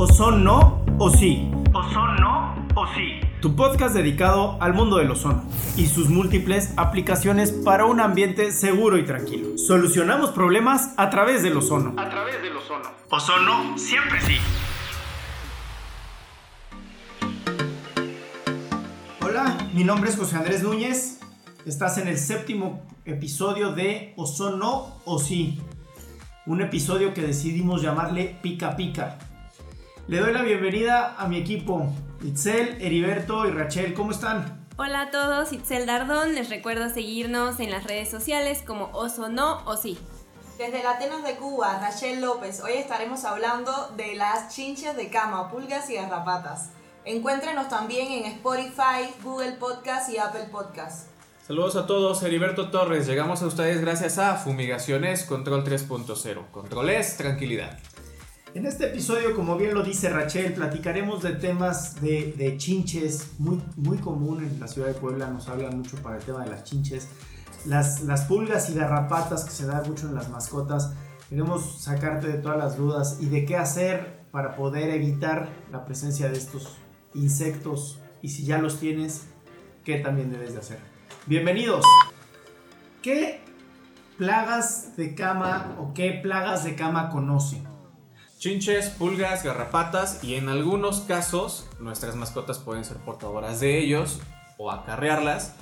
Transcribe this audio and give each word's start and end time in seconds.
O 0.00 0.06
son 0.06 0.44
no 0.44 0.84
o 1.00 1.10
sí. 1.10 1.50
O 1.74 1.82
son 1.92 2.14
no 2.20 2.54
o 2.76 2.86
sí. 2.94 3.18
Tu 3.42 3.56
podcast 3.56 3.92
dedicado 3.96 4.56
al 4.62 4.72
mundo 4.72 4.98
del 4.98 5.10
ozono 5.10 5.42
y 5.76 5.86
sus 5.88 6.08
múltiples 6.08 6.72
aplicaciones 6.76 7.50
para 7.50 7.84
un 7.84 7.98
ambiente 7.98 8.52
seguro 8.52 8.96
y 8.96 9.04
tranquilo. 9.04 9.58
Solucionamos 9.58 10.30
problemas 10.30 10.94
a 10.98 11.10
través 11.10 11.42
del 11.42 11.56
ozono. 11.56 12.00
A 12.00 12.08
través 12.08 12.40
del 12.40 12.56
ozono. 12.56 12.88
Ozono 13.10 13.76
siempre 13.76 14.20
sí. 14.20 14.36
Hola, 19.20 19.58
mi 19.74 19.82
nombre 19.82 20.10
es 20.10 20.16
José 20.16 20.36
Andrés 20.36 20.62
Núñez. 20.62 21.18
Estás 21.66 21.98
en 21.98 22.06
el 22.06 22.18
séptimo 22.18 22.86
episodio 23.04 23.72
de 23.72 24.14
Ozono 24.16 25.00
o 25.04 25.18
sí. 25.18 25.60
Un 26.46 26.62
episodio 26.62 27.12
que 27.14 27.22
decidimos 27.22 27.82
llamarle 27.82 28.38
Pica 28.42 28.76
Pica. 28.76 29.18
Le 30.08 30.20
doy 30.20 30.32
la 30.32 30.42
bienvenida 30.42 31.16
a 31.18 31.28
mi 31.28 31.36
equipo, 31.36 31.92
Itzel, 32.22 32.80
Heriberto 32.80 33.46
y 33.46 33.50
Rachel. 33.50 33.92
¿Cómo 33.92 34.10
están? 34.10 34.66
Hola 34.78 35.02
a 35.02 35.10
todos, 35.10 35.52
Itzel 35.52 35.84
Dardón. 35.84 36.34
Les 36.34 36.48
recuerdo 36.48 36.88
seguirnos 36.88 37.60
en 37.60 37.70
las 37.70 37.84
redes 37.84 38.10
sociales 38.10 38.62
como 38.66 38.88
Oso 38.94 39.28
No 39.28 39.62
o 39.66 39.76
Sí. 39.76 39.98
Desde 40.56 40.82
la 40.82 40.92
Atenas 40.92 41.22
de 41.24 41.36
Cuba, 41.36 41.78
Rachel 41.78 42.22
López. 42.22 42.62
Hoy 42.64 42.72
estaremos 42.72 43.26
hablando 43.26 43.70
de 43.98 44.16
las 44.16 44.54
chinches 44.54 44.96
de 44.96 45.10
cama, 45.10 45.50
pulgas 45.50 45.90
y 45.90 45.96
garrapatas. 45.96 46.70
Encuéntrenos 47.04 47.68
también 47.68 48.10
en 48.10 48.24
Spotify, 48.32 49.12
Google 49.22 49.52
Podcast 49.52 50.08
y 50.10 50.16
Apple 50.16 50.48
Podcast. 50.50 51.10
Saludos 51.46 51.76
a 51.76 51.86
todos, 51.86 52.22
Heriberto 52.22 52.70
Torres. 52.70 53.06
Llegamos 53.06 53.42
a 53.42 53.46
ustedes 53.46 53.80
gracias 53.82 54.18
a 54.18 54.36
Fumigaciones 54.36 55.24
Control 55.24 55.64
3.0. 55.64 56.50
Control 56.50 56.90
es 56.90 57.16
tranquilidad. 57.18 57.78
En 58.58 58.66
este 58.66 58.86
episodio, 58.86 59.36
como 59.36 59.56
bien 59.56 59.72
lo 59.72 59.84
dice 59.84 60.08
Rachel, 60.08 60.52
platicaremos 60.52 61.22
de 61.22 61.30
temas 61.30 62.00
de, 62.00 62.56
chinches, 62.56 63.38
muy, 63.38 63.62
muy 63.76 63.98
común 63.98 64.42
en 64.42 64.58
la 64.58 64.66
ciudad 64.66 64.88
de 64.88 64.94
Puebla, 64.94 65.30
nos 65.30 65.46
hablan 65.46 65.78
mucho 65.78 65.96
para 65.98 66.16
el 66.16 66.24
tema 66.24 66.42
de 66.42 66.50
las 66.50 66.64
chinches, 66.64 67.06
las, 67.66 68.00
las 68.00 68.22
pulgas 68.22 68.68
y 68.70 68.74
garrapatas 68.74 69.44
que 69.44 69.52
se 69.52 69.64
dan 69.64 69.88
mucho 69.88 70.08
en 70.08 70.16
las 70.16 70.28
mascotas. 70.28 70.92
Queremos 71.28 71.80
sacarte 71.80 72.26
de 72.26 72.38
todas 72.38 72.58
las 72.58 72.76
dudas 72.76 73.18
y 73.20 73.26
de 73.26 73.44
qué 73.44 73.56
hacer 73.56 74.24
para 74.32 74.56
poder 74.56 74.90
evitar 74.90 75.48
la 75.70 75.84
presencia 75.84 76.28
de 76.28 76.36
estos 76.36 76.78
insectos 77.14 78.00
y 78.22 78.30
si 78.30 78.44
ya 78.44 78.58
los 78.58 78.80
tienes, 78.80 79.26
qué 79.84 80.00
también 80.00 80.32
debes 80.32 80.54
de 80.54 80.58
hacer. 80.58 80.78
Bienvenidos. 81.26 81.84
¿Qué 83.02 83.40
plagas 84.16 84.96
de 84.96 85.14
cama 85.14 85.76
o 85.78 85.94
qué 85.94 86.18
plagas 86.20 86.64
de 86.64 86.74
cama 86.74 87.10
conocen? 87.10 87.67
Chinches, 88.38 88.90
pulgas, 88.90 89.42
garrapatas 89.42 90.22
y 90.22 90.36
en 90.36 90.48
algunos 90.48 91.00
casos 91.00 91.66
nuestras 91.80 92.14
mascotas 92.14 92.60
pueden 92.60 92.84
ser 92.84 92.98
portadoras 92.98 93.58
de 93.58 93.80
ellos 93.80 94.20
o 94.58 94.70
acarrearlas. 94.70 95.56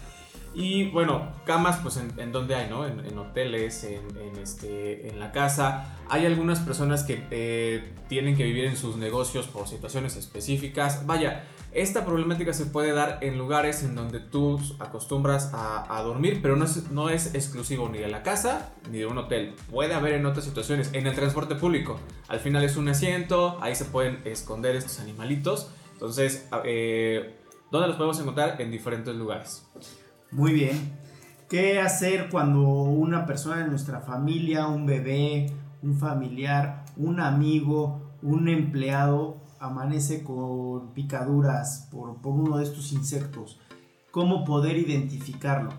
Y 0.59 0.89
bueno, 0.89 1.33
camas 1.45 1.81
pues 1.83 1.99
en, 1.99 2.19
en 2.19 2.33
donde 2.33 2.55
hay, 2.55 2.71
¿no? 2.71 2.87
En, 2.87 3.05
en 3.05 3.19
hoteles, 3.19 3.85
en, 3.85 4.01
en, 4.17 4.39
este, 4.39 5.07
en 5.07 5.21
la 5.21 5.31
casa. 5.31 5.99
Hay 6.09 6.25
algunas 6.25 6.61
personas 6.61 7.05
que 7.05 7.27
eh, 7.31 7.93
tienen 8.09 8.39
que 8.39 8.45
vivir 8.45 8.65
en 8.65 8.75
sus 8.75 8.97
negocios 8.97 9.49
por 9.49 9.69
situaciones 9.69 10.17
específicas. 10.17 11.05
Vaya, 11.07 11.45
esta 11.73 12.07
problemática 12.07 12.55
se 12.55 12.65
puede 12.65 12.93
dar 12.93 13.19
en 13.21 13.37
lugares 13.37 13.83
en 13.83 13.95
donde 13.95 14.19
tú 14.19 14.59
acostumbras 14.79 15.53
a, 15.53 15.95
a, 15.95 16.01
dormir, 16.01 16.39
pero 16.41 16.57
no 16.57 16.65
es, 16.65 16.91
no 16.91 17.11
es 17.11 17.35
exclusivo 17.35 17.91
ni 17.91 17.99
de 17.99 18.09
la 18.09 18.23
casa 18.23 18.73
ni 18.91 19.01
de 19.01 19.07
un 19.07 19.19
hotel. 19.19 19.53
Puede 19.71 19.93
haber 19.93 20.15
en 20.15 20.25
otras 20.25 20.47
situaciones, 20.47 20.89
en 20.95 21.07
el 21.07 21.15
transporte 21.15 21.57
público. 21.57 22.01
Al 22.29 22.41
final 22.41 22.65
es 22.65 22.79
un 22.79 22.89
asiento, 22.89 23.59
ahí 23.61 23.75
se 23.75 23.85
pueden 23.85 24.23
esconder 24.25 24.75
estos 24.75 25.01
animalitos. 25.01 25.71
Entonces, 25.93 26.49
eh, 26.65 27.37
¿dónde 27.71 27.89
los 27.89 27.97
podemos 27.99 28.19
encontrar? 28.21 28.59
En 28.59 28.71
diferentes 28.71 29.15
lugares. 29.15 29.67
Muy 30.31 30.53
bien. 30.53 30.97
¿Qué 31.49 31.81
hacer 31.81 32.29
cuando 32.29 32.61
una 32.61 33.25
persona 33.25 33.59
de 33.59 33.69
nuestra 33.69 34.01
familia, 34.01 34.67
un 34.67 34.85
bebé, 34.85 35.47
un 35.83 35.97
familiar, 35.97 36.85
un 36.97 37.21
amigo, 37.21 38.17
un 38.23 38.49
empleado 38.49 39.37
amanece 39.61 40.25
con 40.25 40.93
picaduras 40.93 41.89
por, 41.91 42.21
por, 42.21 42.33
uno 42.33 42.59
de 42.59 42.65
estos 42.65 42.93
insectos? 42.93 43.61
¿Cómo 44.11 44.45
poder 44.45 44.77
identificarlo? 44.77 45.71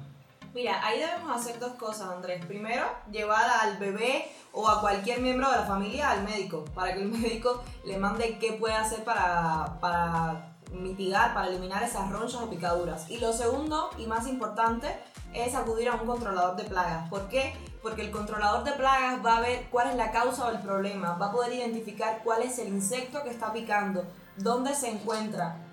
Mira, 0.53 0.84
ahí 0.86 1.00
debemos 1.00 1.36
hacer 1.36 1.59
dos 1.59 1.74
cosas, 1.74 2.09
Andrés. 2.09 2.46
Primero, 2.46 2.86
llevar 3.12 3.46
al 3.62 3.78
bebé 3.78 4.25
o 4.53 4.69
a 4.69 4.80
cualquier 4.80 5.22
miembro 5.22 5.52
de 5.52 5.57
la 5.57 5.66
familia 5.66 6.12
al 6.12 6.24
médico, 6.24 6.63
para 6.74 6.94
que 6.94 7.03
el 7.03 7.09
médico 7.12 7.62
le 7.86 7.97
mande 7.97 8.40
qué 8.40 8.53
puede 8.53 8.74
hacer 8.74 9.03
para, 9.03 9.78
para 9.81 10.56
mitigar, 10.72 11.33
para 11.33 11.47
eliminar 11.47 11.83
esas 11.83 12.09
ronchas 12.11 12.41
o 12.41 12.50
picaduras. 12.50 13.09
Y 13.09 13.17
lo 13.19 13.33
segundo 13.33 13.89
y 13.97 14.05
más 14.05 14.28
importante 14.28 14.88
es 15.33 15.55
acudir 15.55 15.89
a 15.89 15.95
un 15.95 16.07
controlador 16.07 16.55
de 16.55 16.63
plagas. 16.63 17.09
¿Por 17.09 17.28
qué? 17.29 17.53
Porque 17.81 18.01
el 18.01 18.11
controlador 18.11 18.63
de 18.63 18.72
plagas 18.73 19.25
va 19.25 19.38
a 19.38 19.41
ver 19.41 19.67
cuál 19.72 19.89
es 19.89 19.95
la 19.95 20.11
causa 20.11 20.50
del 20.51 20.61
problema, 20.61 21.13
va 21.13 21.27
a 21.27 21.31
poder 21.31 21.53
identificar 21.53 22.22
cuál 22.23 22.41
es 22.41 22.59
el 22.59 22.69
insecto 22.69 23.23
que 23.23 23.29
está 23.29 23.53
picando, 23.53 24.06
dónde 24.38 24.73
se 24.73 24.89
encuentra. 24.89 25.63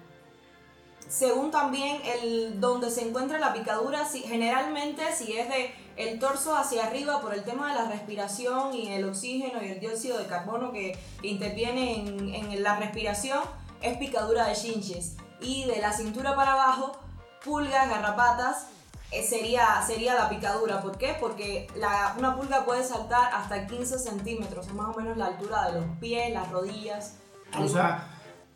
Según 1.09 1.51
también 1.51 2.01
el 2.05 2.61
donde 2.61 2.91
se 2.91 3.07
encuentra 3.07 3.39
la 3.39 3.53
picadura, 3.53 4.07
si, 4.07 4.21
generalmente 4.21 5.03
si 5.15 5.37
es 5.37 5.49
de 5.49 5.75
el 5.97 6.19
torso 6.19 6.57
hacia 6.57 6.87
arriba 6.87 7.21
por 7.21 7.35
el 7.35 7.45
tema 7.45 7.69
de 7.69 7.77
la 7.77 7.89
respiración 7.89 8.75
y 8.75 8.89
el 8.93 9.05
oxígeno 9.05 9.63
y 9.63 9.69
el 9.69 9.81
dióxido 9.81 10.19
de 10.19 10.27
carbono 10.27 10.73
que, 10.73 10.99
interviene 11.23 12.01
en, 12.01 12.35
en 12.35 12.63
la 12.63 12.77
respiración, 12.77 13.41
es 13.85 13.99
picadura 13.99 14.47
de 14.49 14.55
chinches. 14.55 15.17
Y 15.41 15.67
de 15.67 15.81
la 15.81 15.93
cintura 15.93 16.35
para 16.35 16.53
abajo, 16.53 16.93
pulgas, 17.45 17.89
garrapatas, 17.89 18.69
eh, 19.11 19.23
sería, 19.23 19.83
sería 19.87 20.15
la 20.15 20.29
picadura. 20.29 20.81
¿Por 20.81 20.99
qué? 20.99 21.17
Porque 21.21 21.69
la, 21.77 22.15
una 22.19 22.35
pulga 22.37 22.65
puede 22.65 22.83
saltar 22.83 23.33
hasta 23.33 23.67
15 23.67 23.99
centímetros, 23.99 24.67
es 24.67 24.75
más 24.75 24.95
o 24.95 24.99
menos 24.99 25.17
la 25.17 25.27
altura 25.27 25.71
de 25.71 25.81
los 25.81 25.99
pies, 26.01 26.33
las 26.33 26.51
rodillas. 26.51 27.17
O 27.59 27.69
sea, 27.69 28.09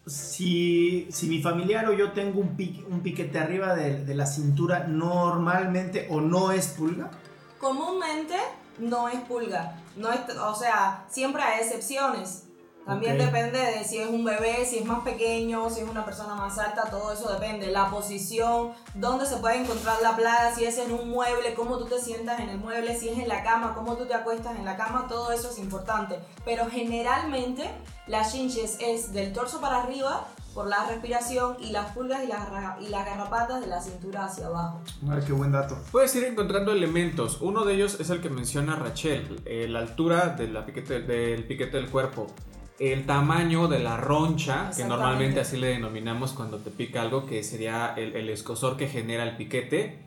si, 0.07 1.07
si 1.13 1.29
mi 1.29 1.41
familiar 1.41 1.89
o 1.89 1.93
yo 1.93 2.13
tengo 2.13 2.41
un, 2.41 2.57
pique, 2.57 2.85
un 2.85 3.01
piquete 3.03 3.39
arriba 3.39 3.75
de, 3.75 4.05
de 4.05 4.15
la 4.15 4.27
cintura, 4.27 4.87
normalmente 4.89 6.09
o 6.11 6.21
no 6.21 6.51
es 6.51 6.69
pulga. 6.69 7.11
Comúnmente 7.61 8.35
no 8.79 9.09
es 9.09 9.21
pulga. 9.21 9.77
No 9.97 10.11
es, 10.11 10.21
o 10.37 10.55
sea, 10.55 11.05
siempre 11.09 11.43
hay 11.43 11.61
excepciones. 11.61 12.48
También 12.89 13.17
okay. 13.17 13.27
depende 13.27 13.59
de 13.59 13.85
si 13.85 13.99
es 13.99 14.09
un 14.09 14.25
bebé, 14.25 14.65
si 14.65 14.79
es 14.79 14.85
más 14.87 15.01
pequeño, 15.01 15.69
si 15.69 15.81
es 15.81 15.89
una 15.91 16.07
persona 16.07 16.35
más 16.35 16.59
alta, 16.59 16.89
todo 16.89 17.13
eso 17.13 17.31
depende. 17.31 17.67
La 17.67 17.91
posición, 17.91 18.73
dónde 18.95 19.27
se 19.27 19.37
puede 19.37 19.59
encontrar 19.59 20.01
la 20.01 20.17
plaga, 20.17 20.55
si 20.55 20.65
es 20.65 20.79
en 20.79 20.95
un 20.95 21.11
mueble, 21.11 21.53
cómo 21.53 21.77
tú 21.77 21.85
te 21.85 22.01
sientas 22.01 22.41
en 22.41 22.49
el 22.49 22.57
mueble, 22.57 22.99
si 22.99 23.11
es 23.11 23.19
en 23.19 23.29
la 23.29 23.43
cama, 23.45 23.75
cómo 23.75 23.99
tú 23.99 24.07
te 24.07 24.15
acuestas 24.15 24.57
en 24.57 24.65
la 24.65 24.79
cama, 24.79 25.05
todo 25.07 25.33
eso 25.33 25.51
es 25.51 25.59
importante. 25.59 26.19
Pero 26.47 26.65
generalmente 26.71 27.71
las 28.07 28.33
chinches 28.33 28.79
es 28.81 29.13
del 29.13 29.35
torso 29.35 29.61
para 29.61 29.83
arriba 29.83 30.27
por 30.55 30.67
la 30.67 30.87
respiración 30.89 31.57
y 31.61 31.73
las 31.73 31.93
pulgas 31.93 32.25
y 32.25 32.27
las, 32.27 32.49
y 32.81 32.89
las 32.89 33.05
garrapatas 33.05 33.61
de 33.61 33.67
la 33.67 33.83
cintura 33.83 34.25
hacia 34.25 34.47
abajo. 34.47 34.81
Ay, 35.11 35.21
qué 35.27 35.35
buen 35.35 35.53
dato. 35.53 35.77
Puedes 35.93 36.17
ir 36.17 36.25
encontrando 36.25 36.73
elementos. 36.73 37.43
Uno 37.43 37.67
de 37.67 37.75
ellos 37.75 38.01
es 38.01 38.09
el 38.09 38.23
que 38.23 38.31
menciona 38.31 38.77
Rachel, 38.77 39.43
eh, 39.45 39.69
la 39.69 39.81
altura 39.81 40.31
de 40.31 40.49
la 40.49 40.65
piquete, 40.65 41.03
del 41.03 41.45
piquete 41.45 41.77
del 41.77 41.91
cuerpo 41.91 42.29
el 42.79 43.07
tamaño 43.07 43.67
de 43.67 43.81
la 43.81 43.97
roncha, 43.97 44.71
que 44.77 44.85
normalmente 44.85 45.41
así 45.41 45.57
le 45.57 45.69
denominamos 45.69 46.33
cuando 46.33 46.59
te 46.59 46.71
pica 46.71 47.03
algo, 47.03 47.27
que 47.27 47.43
sería 47.43 47.95
el, 47.97 48.15
el 48.15 48.31
escosor 48.31 48.77
que 48.77 48.89
genera 48.89 49.25
el 49.25 49.37
piquete. 49.37 49.99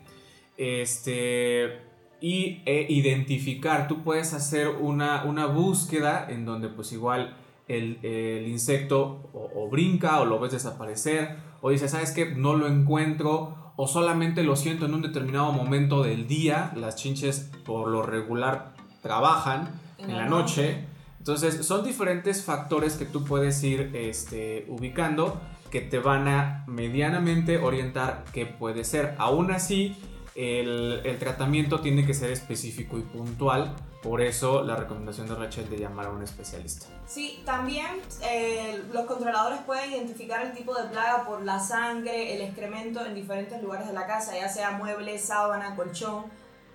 Este. 0.57 1.81
Y 2.21 2.61
e 2.65 2.85
identificar, 2.87 3.87
tú 3.87 4.03
puedes 4.03 4.33
hacer 4.33 4.67
una, 4.67 5.23
una, 5.23 5.47
búsqueda 5.47 6.27
en 6.29 6.45
donde 6.45 6.67
pues 6.67 6.91
igual 6.91 7.35
el, 7.67 7.97
el 8.03 8.47
insecto 8.47 9.31
o, 9.33 9.49
o, 9.55 9.69
brinca 9.71 10.19
o 10.19 10.25
lo 10.25 10.39
ves 10.39 10.51
desaparecer 10.51 11.37
o 11.61 11.71
dices, 11.71 11.89
¿sabes 11.89 12.11
qué? 12.11 12.27
No 12.27 12.53
lo 12.53 12.67
encuentro 12.67 13.73
o 13.75 13.87
solamente 13.87 14.43
lo 14.43 14.55
siento 14.55 14.85
en 14.85 14.93
un 14.93 15.01
determinado 15.01 15.51
momento 15.51 16.03
del 16.03 16.27
día. 16.27 16.71
Las 16.75 16.95
chinches 16.95 17.51
por 17.65 17.87
lo 17.87 18.03
regular 18.03 18.75
trabajan 19.01 19.79
en, 19.97 20.11
en 20.11 20.17
la 20.17 20.25
noche. 20.27 20.90
Entonces, 21.21 21.67
son 21.67 21.83
diferentes 21.83 22.43
factores 22.43 22.95
que 22.95 23.05
tú 23.05 23.23
puedes 23.23 23.63
ir 23.63 23.91
este, 23.93 24.65
ubicando 24.69 25.39
que 25.69 25.79
te 25.79 25.99
van 25.99 26.27
a 26.27 26.63
medianamente 26.65 27.59
orientar 27.59 28.23
qué 28.33 28.47
puede 28.47 28.83
ser. 28.83 29.13
Aún 29.19 29.51
así, 29.51 29.95
el, 30.33 30.99
el, 31.05 31.19
tratamiento 31.19 31.79
tiene 31.79 32.07
que 32.07 32.15
ser 32.15 32.31
específico 32.31 32.97
y 32.97 33.03
puntual. 33.03 33.75
Por 34.01 34.21
eso 34.21 34.63
la 34.63 34.75
recomendación 34.75 35.27
de 35.27 35.35
Rachel 35.35 35.69
de 35.69 35.77
llamar 35.77 36.07
a 36.07 36.09
un 36.09 36.23
especialista. 36.23 36.87
Sí, 37.05 37.43
también 37.45 38.01
eh, 38.23 38.83
los 38.91 39.05
controladores 39.05 39.59
pueden 39.59 39.91
identificar 39.91 40.43
el 40.43 40.53
tipo 40.53 40.73
de 40.73 40.89
plaga 40.89 41.23
por 41.23 41.43
la 41.43 41.59
sangre, 41.59 42.33
el 42.33 42.41
excremento 42.41 43.05
en 43.05 43.13
diferentes 43.13 43.61
lugares 43.61 43.85
de 43.85 43.93
la 43.93 44.07
casa, 44.07 44.33
ya 44.35 44.49
sea 44.49 44.71
mueble, 44.71 45.19
sábana, 45.19 45.75
colchón. 45.75 46.25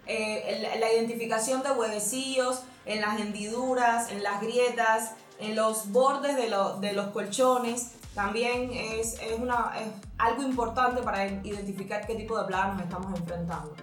Eh, 0.07 0.65
la 0.79 0.93
identificación 0.93 1.65
de 1.65 1.73
huevecillos 1.73 2.63
en 2.87 3.01
las 3.01 3.21
hendiduras, 3.21 4.11
en 4.11 4.23
las 4.23 4.41
grietas, 4.41 5.13
en 5.39 5.55
los 5.55 5.91
bordes 5.93 6.37
de, 6.37 6.51
de 6.81 6.93
los 6.95 7.09
colchones, 7.09 7.93
también 8.15 8.71
es, 8.73 9.21
es, 9.21 9.39
una, 9.39 9.73
es 9.79 9.89
algo 10.17 10.43
importante 10.43 11.03
para 11.03 11.27
identificar 11.27 12.07
qué 12.07 12.15
tipo 12.15 12.39
de 12.39 12.47
plaga 12.47 12.73
nos 12.73 12.83
estamos 12.85 13.19
enfrentando. 13.19 13.75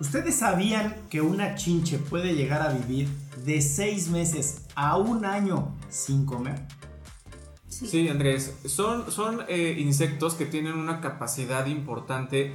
¿Ustedes 0.00 0.34
sabían 0.34 1.06
que 1.08 1.20
una 1.20 1.54
chinche 1.54 1.98
puede 1.98 2.34
llegar 2.34 2.62
a 2.62 2.72
vivir 2.72 3.08
de 3.44 3.60
seis 3.60 4.08
meses 4.08 4.62
a 4.74 4.96
un 4.96 5.24
año 5.24 5.76
sin 5.88 6.26
comer? 6.26 6.66
Sí, 7.68 8.08
Andrés, 8.08 8.56
son, 8.66 9.12
son 9.12 9.44
eh, 9.48 9.76
insectos 9.78 10.34
que 10.34 10.46
tienen 10.46 10.74
una 10.74 11.00
capacidad 11.00 11.66
importante 11.66 12.54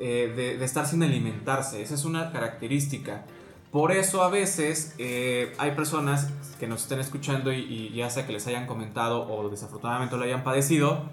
eh, 0.00 0.32
de, 0.34 0.58
de, 0.58 0.64
estar 0.64 0.86
sin 0.86 1.02
alimentarse, 1.02 1.80
esa 1.80 1.94
es 1.94 2.04
una 2.04 2.32
característica. 2.32 3.24
Por 3.70 3.92
eso 3.92 4.22
a 4.22 4.30
veces 4.30 4.94
eh, 4.98 5.52
hay 5.58 5.72
personas 5.72 6.30
que 6.58 6.66
nos 6.66 6.82
estén 6.82 7.00
escuchando 7.00 7.52
y, 7.52 7.92
ya 7.94 8.08
sea 8.10 8.26
que 8.26 8.32
les 8.32 8.46
hayan 8.46 8.66
comentado 8.66 9.26
o 9.28 9.48
desafortunadamente 9.48 10.16
lo 10.16 10.24
hayan 10.24 10.44
padecido, 10.44 11.10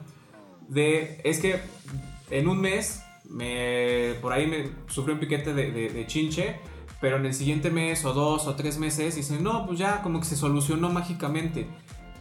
de 0.69 1.19
es 1.23 1.39
que 1.39 1.59
en 2.29 2.47
un 2.47 2.61
mes 2.61 3.03
me, 3.29 4.15
por 4.21 4.33
ahí 4.33 4.47
me 4.47 4.69
sufrí 4.88 5.13
un 5.13 5.19
piquete 5.19 5.53
de, 5.53 5.71
de, 5.71 6.07
chinche, 6.07 6.55
pero 7.01 7.17
en 7.17 7.25
el 7.25 7.33
siguiente 7.33 7.69
mes 7.69 8.05
o 8.05 8.13
dos 8.13 8.47
o 8.47 8.56
tres 8.56 8.77
meses 8.77 9.15
dicen, 9.15 9.44
no, 9.44 9.65
pues 9.65 9.79
ya 9.79 10.01
como 10.01 10.19
que 10.19 10.25
se 10.25 10.35
solucionó 10.35 10.89
mágicamente. 10.89 11.67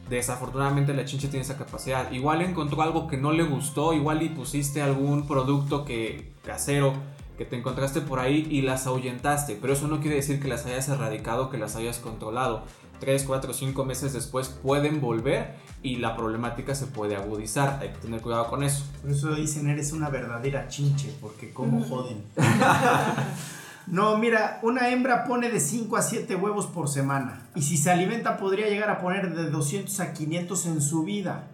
Desafortunadamente 0.08 0.93
la 0.93 1.05
chinche 1.05 1.28
tiene 1.28 1.44
esa 1.44 1.56
capacidad. 1.56 2.11
Igual 2.11 2.43
encontró 2.43 2.82
algo 2.82 3.06
que 3.06 3.17
no 3.17 3.32
le 3.32 3.44
gustó, 3.44 3.93
igual 3.94 4.23
y 4.23 4.28
pusiste 4.31 4.82
algún 4.82 5.28
producto 5.28 5.85
que 5.85 6.32
casero 6.44 6.94
que 7.37 7.44
te 7.44 7.56
encontraste 7.56 8.00
por 8.00 8.19
ahí 8.19 8.46
y 8.50 8.62
las 8.62 8.87
ahuyentaste, 8.87 9.58
pero 9.61 9.73
eso 9.73 9.88
no 9.88 10.00
quiere 10.00 10.17
decir 10.17 10.40
que 10.40 10.49
las 10.49 10.67
hayas 10.67 10.88
erradicado, 10.88 11.50
que 11.50 11.58
las 11.58 11.76
hayas 11.76 11.99
controlado. 11.99 12.64
3, 13.00 13.25
4, 13.25 13.52
5 13.52 13.84
meses 13.84 14.12
después 14.12 14.49
pueden 14.49 15.00
volver 15.00 15.56
y 15.82 15.96
la 15.96 16.17
problemática 16.17 16.75
se 16.75 16.87
puede 16.87 17.17
agudizar. 17.17 17.81
Hay 17.81 17.88
que 17.88 17.99
tener 17.99 18.20
cuidado 18.20 18.46
con 18.49 18.62
eso. 18.62 18.84
Por 19.00 19.11
eso 19.11 19.34
dicen 19.34 19.69
eres 19.69 19.93
una 19.93 20.08
verdadera 20.08 20.69
chinche, 20.69 21.12
porque 21.20 21.52
como 21.52 21.82
joden. 21.82 22.23
no, 23.88 24.19
mira, 24.19 24.61
una 24.62 24.90
hembra 24.90 25.25
pone 25.25 25.50
de 25.50 25.58
5 25.58 25.96
a 25.96 26.02
7 26.02 26.37
huevos 26.37 26.67
por 26.67 26.88
semana. 26.88 27.49
Y 27.56 27.62
si 27.62 27.76
se 27.76 27.90
alimenta 27.90 28.37
podría 28.37 28.69
llegar 28.69 28.90
a 28.90 29.00
poner 29.00 29.35
de 29.35 29.50
200 29.50 29.99
a 29.99 30.12
500 30.12 30.67
en 30.67 30.81
su 30.81 31.02
vida. 31.02 31.49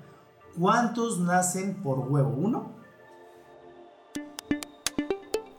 ¿Cuántos 0.59 1.19
nacen 1.19 1.77
por 1.83 2.01
huevo? 2.01 2.29
¿Uno? 2.29 2.79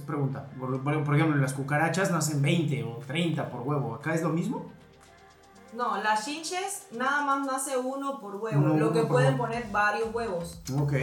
Pregunta. 0.08 0.48
Por, 0.58 1.14
ejemplo, 1.14 1.36
las 1.36 1.52
cucarachas 1.52 2.10
nacen 2.10 2.42
20 2.42 2.82
o 2.82 2.98
30 3.06 3.50
por 3.50 3.60
huevo. 3.60 3.94
¿Acá 3.94 4.14
es 4.14 4.22
lo 4.22 4.30
mismo? 4.30 4.72
No, 5.74 6.02
las 6.02 6.24
chinches 6.24 6.86
nada 6.92 7.24
más 7.24 7.46
nace 7.46 7.76
uno 7.76 8.18
por 8.18 8.36
huevo, 8.36 8.76
lo 8.76 8.92
que 8.92 9.02
pueden 9.02 9.36
poner 9.36 9.68
varios 9.70 10.12
huevos. 10.12 10.60
Ok. 10.76 10.94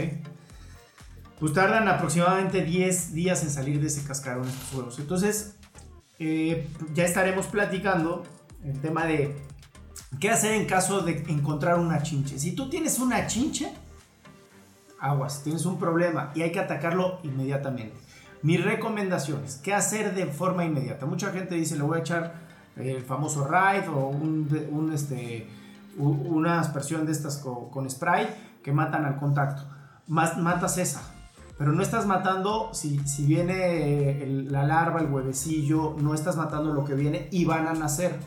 Pues 1.40 1.54
tardan 1.54 1.88
aproximadamente 1.88 2.64
10 2.64 3.14
días 3.14 3.44
en 3.44 3.52
salir 3.52 3.80
de 3.80 3.88
ese 3.88 4.04
cascarón 4.04 4.48
estos 4.48 4.74
huevos. 4.74 5.00
Entonces, 5.00 5.56
eh, 6.18 6.68
ya 6.94 7.06
estaremos 7.06 7.46
platicando 7.46 8.24
el 8.64 8.82
tema 8.82 9.06
de 9.06 9.36
qué 10.20 10.32
hacer 10.32 10.54
en 10.54 10.66
caso 10.66 11.02
de 11.02 11.24
encontrar 11.28 11.78
una 11.78 12.02
chinche. 12.02 12.40
Si 12.40 12.56
tú 12.56 12.70
tienes 12.70 13.00
una 13.00 13.28
chinche, 13.28 13.72
aguas, 15.00 15.44
tienes 15.44 15.66
un 15.66 15.78
problema 15.78 16.32
y 16.34 16.42
hay 16.42 16.52
que 16.52 16.60
atacarlo 16.60 17.20
inmediatamente. 17.24 18.06
Mis 18.46 18.64
recomendaciones, 18.64 19.60
¿qué 19.64 19.74
hacer 19.74 20.14
de 20.14 20.28
forma 20.28 20.64
inmediata? 20.64 21.08
Mucha 21.08 21.32
gente 21.32 21.56
dice, 21.56 21.76
le 21.78 21.82
voy 21.82 21.98
a 21.98 22.02
echar 22.02 22.36
el 22.76 23.02
famoso 23.02 23.48
Ride 23.48 23.88
o 23.88 24.10
un, 24.10 24.92
este, 24.94 25.50
una 25.98 26.60
aspersión 26.60 27.08
de 27.08 27.12
estas 27.12 27.38
con, 27.38 27.90
spray 27.90 28.28
que 28.62 28.72
matan 28.72 29.04
al 29.04 29.18
contacto. 29.18 29.64
Más, 30.06 30.38
matas 30.38 30.78
esa, 30.78 31.02
pero 31.58 31.72
no 31.72 31.82
estás 31.82 32.06
matando, 32.06 32.70
si, 32.72 33.00
si 33.08 33.26
viene 33.26 34.24
la 34.48 34.62
larva, 34.62 35.00
el 35.00 35.12
huevecillo, 35.12 35.96
no 36.00 36.14
estás 36.14 36.38
matando 36.38 36.72
lo 36.72 36.86
que 36.86 36.94
viene 36.94 37.28
y 37.32 37.46
van 37.46 37.66
a 37.66 37.74
nacer. 37.74 38.20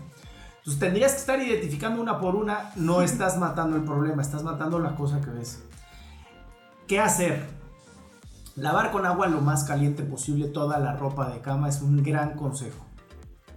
Entonces 0.58 0.80
tendrías 0.80 1.12
que 1.12 1.18
estar 1.18 1.40
identificando 1.40 2.02
una 2.02 2.18
por 2.18 2.34
una, 2.34 2.72
no 2.74 3.02
estás 3.02 3.38
matando 3.38 3.76
el 3.76 3.84
problema, 3.84 4.20
estás 4.20 4.42
matando 4.42 4.80
la 4.80 4.96
cosa 4.96 5.20
que 5.20 5.30
ves. 5.30 5.62
¿Qué 6.88 6.98
hacer? 6.98 7.57
Lavar 8.58 8.90
con 8.90 9.06
agua 9.06 9.28
lo 9.28 9.40
más 9.40 9.62
caliente 9.62 10.02
posible 10.02 10.48
toda 10.48 10.80
la 10.80 10.96
ropa 10.96 11.30
de 11.30 11.40
cama 11.40 11.68
es 11.68 11.80
un 11.80 12.02
gran 12.02 12.34
consejo, 12.34 12.84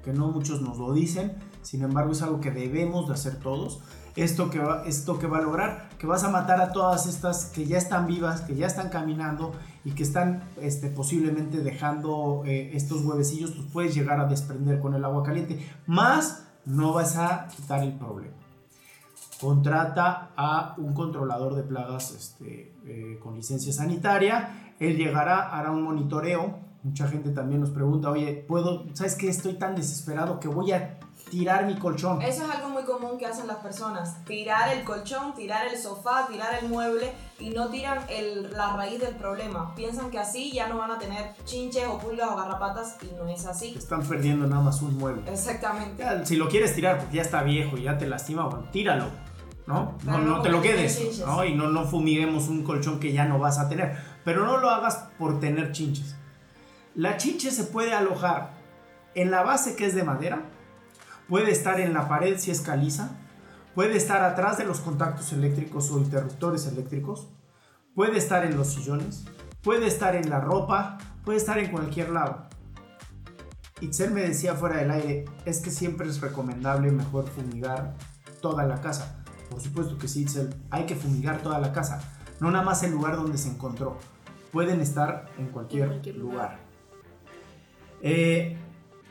que 0.03 0.13
no 0.13 0.27
muchos 0.27 0.61
nos 0.61 0.77
lo 0.77 0.93
dicen, 0.93 1.33
sin 1.63 1.81
embargo 1.81 2.11
es 2.11 2.21
algo 2.21 2.39
que 2.39 2.51
debemos 2.51 3.07
de 3.07 3.15
hacer 3.15 3.37
todos. 3.37 3.79
Esto 4.15 4.51
que, 4.51 4.59
va, 4.59 4.83
esto 4.85 5.17
que 5.17 5.25
va 5.25 5.39
a 5.39 5.41
lograr, 5.41 5.89
que 5.97 6.05
vas 6.05 6.23
a 6.23 6.29
matar 6.29 6.61
a 6.61 6.71
todas 6.71 7.07
estas 7.07 7.45
que 7.45 7.65
ya 7.65 7.79
están 7.79 8.05
vivas, 8.05 8.41
que 8.41 8.55
ya 8.55 8.67
están 8.67 8.89
caminando 8.89 9.53
y 9.83 9.91
que 9.91 10.03
están 10.03 10.43
este, 10.61 10.89
posiblemente 10.89 11.61
dejando 11.61 12.43
eh, 12.45 12.71
estos 12.75 13.03
huevecillos, 13.03 13.55
los 13.55 13.65
puedes 13.67 13.95
llegar 13.95 14.19
a 14.19 14.25
desprender 14.25 14.79
con 14.79 14.93
el 14.93 15.03
agua 15.03 15.23
caliente, 15.23 15.65
más 15.87 16.43
no 16.65 16.93
vas 16.93 17.15
a 17.15 17.47
quitar 17.47 17.81
el 17.81 17.93
problema 17.93 18.35
contrata 19.39 20.29
a 20.37 20.75
un 20.77 20.93
controlador 20.93 21.55
de 21.55 21.63
plagas 21.63 22.11
este, 22.11 22.75
eh, 22.85 23.19
con 23.19 23.35
licencia 23.35 23.73
sanitaria 23.73 24.60
él 24.81 24.97
llegará, 24.97 25.49
hará 25.55 25.71
un 25.71 25.83
monitoreo. 25.83 26.59
Mucha 26.83 27.07
gente 27.07 27.29
también 27.29 27.61
nos 27.61 27.69
pregunta, 27.69 28.09
oye, 28.09 28.43
¿puedo, 28.47 28.87
sabes 28.93 29.15
que 29.15 29.29
estoy 29.29 29.53
tan 29.53 29.75
desesperado 29.75 30.39
que 30.39 30.47
voy 30.47 30.71
a 30.71 30.97
tirar 31.29 31.67
mi 31.67 31.75
colchón? 31.75 32.19
Eso 32.23 32.43
es 32.43 32.49
algo 32.49 32.69
muy 32.69 32.81
común 32.83 33.19
que 33.19 33.27
hacen 33.27 33.45
las 33.45 33.57
personas. 33.57 34.25
Tirar 34.25 34.75
el 34.75 34.83
colchón, 34.83 35.35
tirar 35.35 35.67
el 35.67 35.77
sofá, 35.77 36.25
tirar 36.27 36.57
el 36.59 36.67
mueble 36.67 37.13
y 37.39 37.51
no 37.51 37.69
tiran 37.69 37.99
la 38.51 38.75
raíz 38.75 38.99
del 38.99 39.15
problema. 39.15 39.75
Piensan 39.75 40.09
que 40.09 40.17
así 40.17 40.51
ya 40.51 40.67
no 40.67 40.79
van 40.79 40.89
a 40.89 40.97
tener 40.97 41.35
chinches 41.45 41.87
o 41.87 41.99
pulgas 41.99 42.29
o 42.31 42.35
garrapatas 42.35 42.97
y 43.03 43.15
no 43.15 43.27
es 43.27 43.45
así. 43.45 43.75
Están 43.77 44.01
perdiendo 44.01 44.47
nada 44.47 44.63
más 44.63 44.81
un 44.81 44.97
mueble. 44.97 45.31
Exactamente. 45.31 46.03
si 46.25 46.35
lo 46.35 46.49
quieres 46.49 46.73
tirar 46.73 46.97
porque 46.97 47.17
ya 47.17 47.21
está 47.21 47.43
viejo 47.43 47.77
y 47.77 47.83
ya 47.83 47.99
te 47.99 48.07
lastima, 48.07 48.45
bueno, 48.45 48.65
tíralo. 48.71 49.05
¿no? 49.67 49.97
No, 50.03 50.17
no, 50.17 50.41
te 50.41 50.49
lo 50.49 50.61
quedes, 50.61 51.19
¿no? 51.25 51.45
Y 51.45 51.53
no, 51.55 51.69
no 51.69 51.85
fumiguemos 51.85 52.47
un 52.47 52.63
colchón 52.63 52.99
que 52.99 53.13
ya 53.13 53.25
no 53.25 53.39
vas 53.39 53.59
a 53.59 53.69
tener. 53.69 53.95
Pero 54.23 54.45
no 54.45 54.57
lo 54.57 54.69
hagas 54.69 55.07
por 55.17 55.39
tener 55.39 55.71
chinches. 55.71 56.15
La 56.95 57.17
chinche 57.17 57.51
se 57.51 57.63
puede 57.63 57.93
alojar 57.93 58.51
en 59.15 59.31
la 59.31 59.43
base 59.43 59.75
que 59.75 59.85
es 59.85 59.95
de 59.95 60.03
madera, 60.03 60.43
puede 61.27 61.51
estar 61.51 61.79
en 61.79 61.93
la 61.93 62.07
pared 62.07 62.37
si 62.37 62.51
es 62.51 62.61
caliza, 62.61 63.11
puede 63.75 63.97
estar 63.97 64.23
atrás 64.23 64.57
de 64.57 64.65
los 64.65 64.79
contactos 64.79 65.31
eléctricos 65.33 65.91
o 65.91 65.99
interruptores 65.99 66.67
eléctricos, 66.67 67.29
puede 67.95 68.17
estar 68.17 68.45
en 68.45 68.57
los 68.57 68.73
sillones, 68.73 69.25
puede 69.61 69.87
estar 69.87 70.15
en 70.15 70.29
la 70.29 70.39
ropa, 70.39 70.97
puede 71.23 71.37
estar 71.37 71.57
en 71.59 71.71
cualquier 71.71 72.09
lado. 72.09 72.47
Itzel 73.81 74.11
me 74.11 74.21
decía 74.21 74.55
fuera 74.55 74.77
del 74.77 74.91
aire, 74.91 75.25
es 75.45 75.59
que 75.59 75.71
siempre 75.71 76.07
es 76.07 76.21
recomendable 76.21 76.91
mejor 76.91 77.27
fumigar 77.27 77.95
toda 78.41 78.65
la 78.65 78.79
casa. 78.79 79.23
Por 79.49 79.59
supuesto 79.59 79.97
que 79.97 80.07
sí, 80.07 80.21
Itzel, 80.21 80.53
hay 80.69 80.85
que 80.85 80.95
fumigar 80.95 81.41
toda 81.41 81.59
la 81.59 81.73
casa, 81.73 81.99
no 82.39 82.51
nada 82.51 82.63
más 82.63 82.83
el 82.83 82.91
lugar 82.91 83.15
donde 83.15 83.37
se 83.37 83.49
encontró 83.49 83.97
pueden 84.51 84.81
estar 84.81 85.29
en 85.37 85.47
cualquier, 85.47 86.15
lugar. 86.15 86.59
Eh, 88.01 88.57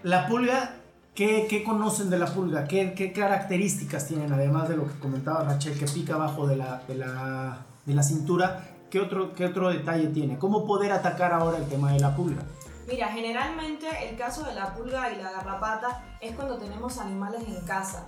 la 0.02 0.26
pulga, 0.26 0.76
¿qué, 1.14 1.62
conocen 1.64 2.10
de 2.10 2.18
la 2.18 2.26
pulga? 2.26 2.66
¿Qué, 2.66 3.12
características 3.14 4.08
tienen? 4.08 4.32
Además 4.32 4.68
de 4.68 4.76
lo 4.76 4.86
que 4.86 4.98
comentaba 4.98 5.44
Rachel, 5.44 5.78
que 5.78 5.86
pica 5.86 6.14
abajo 6.14 6.46
de 6.46 6.56
la, 6.56 6.82
de 6.86 7.94
la, 7.94 8.02
cintura, 8.02 8.64
¿qué 8.90 9.00
otro, 9.00 9.34
¿qué 9.34 9.46
otro 9.46 9.70
detalle 9.70 10.08
tiene? 10.08 10.38
¿Cómo 10.38 10.66
poder 10.66 10.92
atacar 10.92 11.32
ahora 11.32 11.58
el 11.58 11.66
tema 11.66 11.92
de 11.92 12.00
la 12.00 12.14
pulga? 12.14 12.42
Mira, 12.86 13.08
generalmente 13.08 13.86
el 14.08 14.16
caso 14.16 14.42
de 14.42 14.54
la 14.54 14.74
pulga 14.74 15.12
y 15.12 15.22
la 15.22 15.30
garrapata 15.30 16.02
es 16.20 16.34
cuando 16.34 16.58
tenemos 16.58 16.98
animales 16.98 17.42
en 17.46 17.64
casa. 17.64 18.06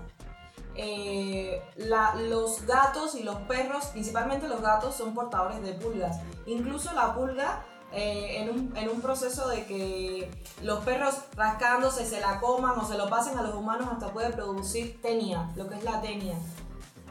Eh, 0.74 1.62
los 1.76 2.64
gatos 2.66 3.14
y 3.14 3.22
los 3.22 3.36
perros, 3.42 3.86
principalmente 3.86 4.48
los 4.48 4.62
gatos, 4.62 4.96
son 4.96 5.14
portadores 5.14 5.62
de 5.62 5.72
pulgas. 5.72 6.18
Incluso 6.46 6.92
la 6.92 7.14
pulga 7.14 7.62
eh, 7.92 8.40
en, 8.40 8.48
un, 8.48 8.76
en, 8.76 8.88
un, 8.88 9.02
proceso 9.02 9.48
de 9.48 9.66
que 9.66 10.30
los 10.62 10.82
perros 10.82 11.14
rascándose 11.36 12.06
se 12.06 12.20
la 12.20 12.40
coman 12.40 12.78
o 12.78 12.86
se 12.86 12.96
lo 12.96 13.10
pasen 13.10 13.38
a 13.38 13.42
los 13.42 13.54
humanos 13.54 13.88
hasta 13.92 14.10
puede 14.12 14.30
producir 14.30 15.00
tenia, 15.02 15.50
lo 15.56 15.68
que 15.68 15.76
es 15.76 15.84
la 15.84 16.00
tenia. 16.00 16.36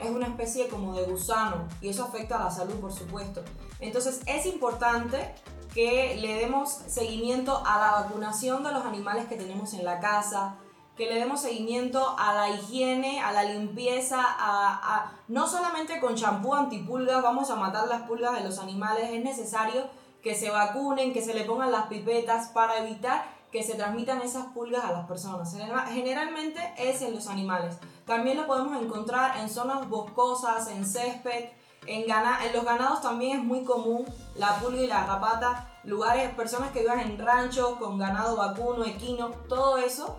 Es 0.01 0.09
una 0.09 0.25
especie 0.25 0.67
como 0.67 0.95
de 0.95 1.03
gusano 1.03 1.67
y 1.81 1.89
eso 1.89 2.03
afecta 2.03 2.39
a 2.39 2.45
la 2.45 2.51
salud, 2.51 2.73
por 2.79 2.91
supuesto. 2.91 3.43
Entonces 3.79 4.21
es 4.25 4.47
importante 4.47 5.35
que 5.75 6.17
le 6.19 6.35
demos 6.35 6.79
seguimiento 6.87 7.63
a 7.65 7.79
la 7.79 7.91
vacunación 8.01 8.63
de 8.63 8.71
los 8.71 8.83
animales 8.83 9.27
que 9.27 9.37
tenemos 9.37 9.73
en 9.73 9.85
la 9.85 9.99
casa, 9.99 10.55
que 10.97 11.07
le 11.07 11.15
demos 11.15 11.41
seguimiento 11.41 12.15
a 12.17 12.33
la 12.33 12.49
higiene, 12.49 13.21
a 13.21 13.31
la 13.31 13.43
limpieza, 13.43 14.19
a, 14.21 15.11
no 15.27 15.47
solamente 15.47 15.99
con 15.99 16.15
champú 16.15 16.53
antipulgas 16.53 17.23
vamos 17.23 17.49
a 17.49 17.55
matar 17.55 17.87
las 17.87 18.03
pulgas 18.03 18.33
de 18.33 18.43
los 18.43 18.59
animales, 18.59 19.09
es 19.11 19.23
necesario 19.23 19.89
que 20.21 20.35
se 20.35 20.49
vacunen, 20.49 21.13
que 21.13 21.21
se 21.21 21.33
le 21.33 21.45
pongan 21.45 21.71
las 21.71 21.87
pipetas 21.87 22.49
para 22.49 22.77
evitar 22.77 23.25
que 23.51 23.63
se 23.63 23.75
transmitan 23.75 24.21
esas 24.21 24.47
pulgas 24.47 24.85
a 24.85 24.93
las 24.93 25.07
personas. 25.07 25.53
Generalmente 25.89 26.73
es 26.77 27.01
en 27.01 27.13
los 27.13 27.27
animales. 27.27 27.77
También 28.05 28.37
lo 28.37 28.47
podemos 28.47 28.81
encontrar 28.81 29.37
en 29.39 29.49
zonas 29.49 29.89
boscosas, 29.89 30.69
en 30.69 30.85
césped, 30.85 31.49
en, 31.87 32.09
en 32.09 32.53
los 32.53 32.63
ganados 32.63 33.01
también 33.01 33.39
es 33.39 33.43
muy 33.43 33.63
común 33.63 34.05
la 34.35 34.59
pulga 34.59 34.81
y 34.81 34.87
la 34.87 35.05
rapata, 35.05 35.67
lugares, 35.83 36.33
personas 36.35 36.71
que 36.71 36.81
vivan 36.81 36.99
en 36.99 37.17
ranchos 37.17 37.77
con 37.77 37.97
ganado 37.97 38.35
vacuno, 38.35 38.85
equino, 38.85 39.31
todo 39.49 39.77
eso 39.77 40.17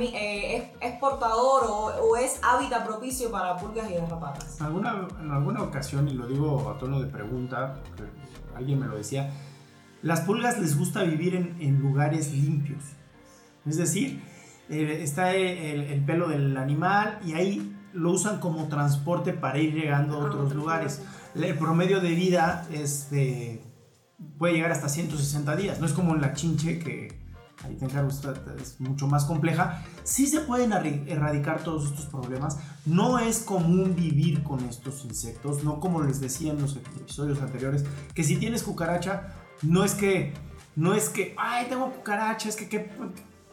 eh, 0.00 0.72
es, 0.80 0.92
portador 0.98 1.64
o, 1.68 2.16
es 2.16 2.38
hábitat 2.42 2.86
propicio 2.86 3.30
para 3.30 3.56
pulgas 3.56 3.90
y 3.90 3.94
garrapatas. 3.94 4.60
¿Alguna, 4.60 5.06
en 5.20 5.30
alguna 5.30 5.62
ocasión, 5.62 6.08
y 6.08 6.14
lo 6.14 6.26
digo 6.26 6.70
a 6.70 6.78
tono 6.78 7.00
de 7.00 7.06
pregunta, 7.06 7.76
alguien 8.54 8.78
me 8.78 8.86
lo 8.86 8.96
decía, 8.96 9.32
las 10.02 10.20
pulgas 10.20 10.58
les 10.58 10.78
gusta 10.78 11.02
vivir 11.02 11.34
en, 11.34 11.80
lugares 11.80 12.32
limpios. 12.32 12.82
Es 13.66 13.76
decir, 13.76 14.22
eh, 14.68 15.00
está 15.02 15.32
el, 15.32 16.04
pelo 16.04 16.28
del 16.28 16.56
animal 16.56 17.18
y 17.24 17.34
ahí 17.34 17.76
lo 17.92 18.12
usan 18.12 18.40
como 18.40 18.68
transporte 18.68 19.32
para 19.32 19.58
ir 19.58 19.74
llegando 19.74 20.20
a 20.20 20.24
otros 20.26 20.54
lugares. 20.54 21.02
El 21.34 21.56
promedio 21.58 22.00
de 22.00 22.10
vida 22.10 22.66
es 22.70 23.08
puede 24.38 24.54
llegar 24.54 24.72
hasta 24.72 24.88
160 24.88 25.56
días. 25.56 25.80
No 25.80 25.86
es 25.86 25.92
como 25.92 26.14
en 26.14 26.20
la 26.20 26.34
chinche 26.34 26.78
que 26.78 27.23
ahí 27.64 27.76
te 27.76 27.84
encargo, 27.86 28.10
es 28.10 28.80
mucho 28.80 29.06
más 29.06 29.24
compleja. 29.24 29.82
Sí 30.02 30.26
se 30.26 30.40
pueden 30.40 30.72
erradicar 30.72 31.62
todos 31.62 31.90
estos 31.90 32.06
problemas. 32.06 32.58
No 32.86 33.18
es 33.18 33.40
común 33.40 33.94
vivir 33.96 34.42
con 34.42 34.60
estos 34.64 35.04
insectos, 35.04 35.64
no 35.64 35.80
como 35.80 36.02
les 36.02 36.20
decía 36.20 36.52
en 36.52 36.60
los 36.60 36.76
episodios 36.76 37.40
anteriores, 37.40 37.84
que 38.14 38.22
si 38.24 38.36
tienes 38.36 38.62
cucaracha, 38.62 39.34
no 39.62 39.84
es 39.84 39.94
que, 39.94 40.34
no 40.76 40.94
es 40.94 41.08
que, 41.08 41.34
ay, 41.38 41.66
tengo 41.68 41.90
cucaracha, 41.90 42.48
es 42.48 42.56
que 42.56 42.68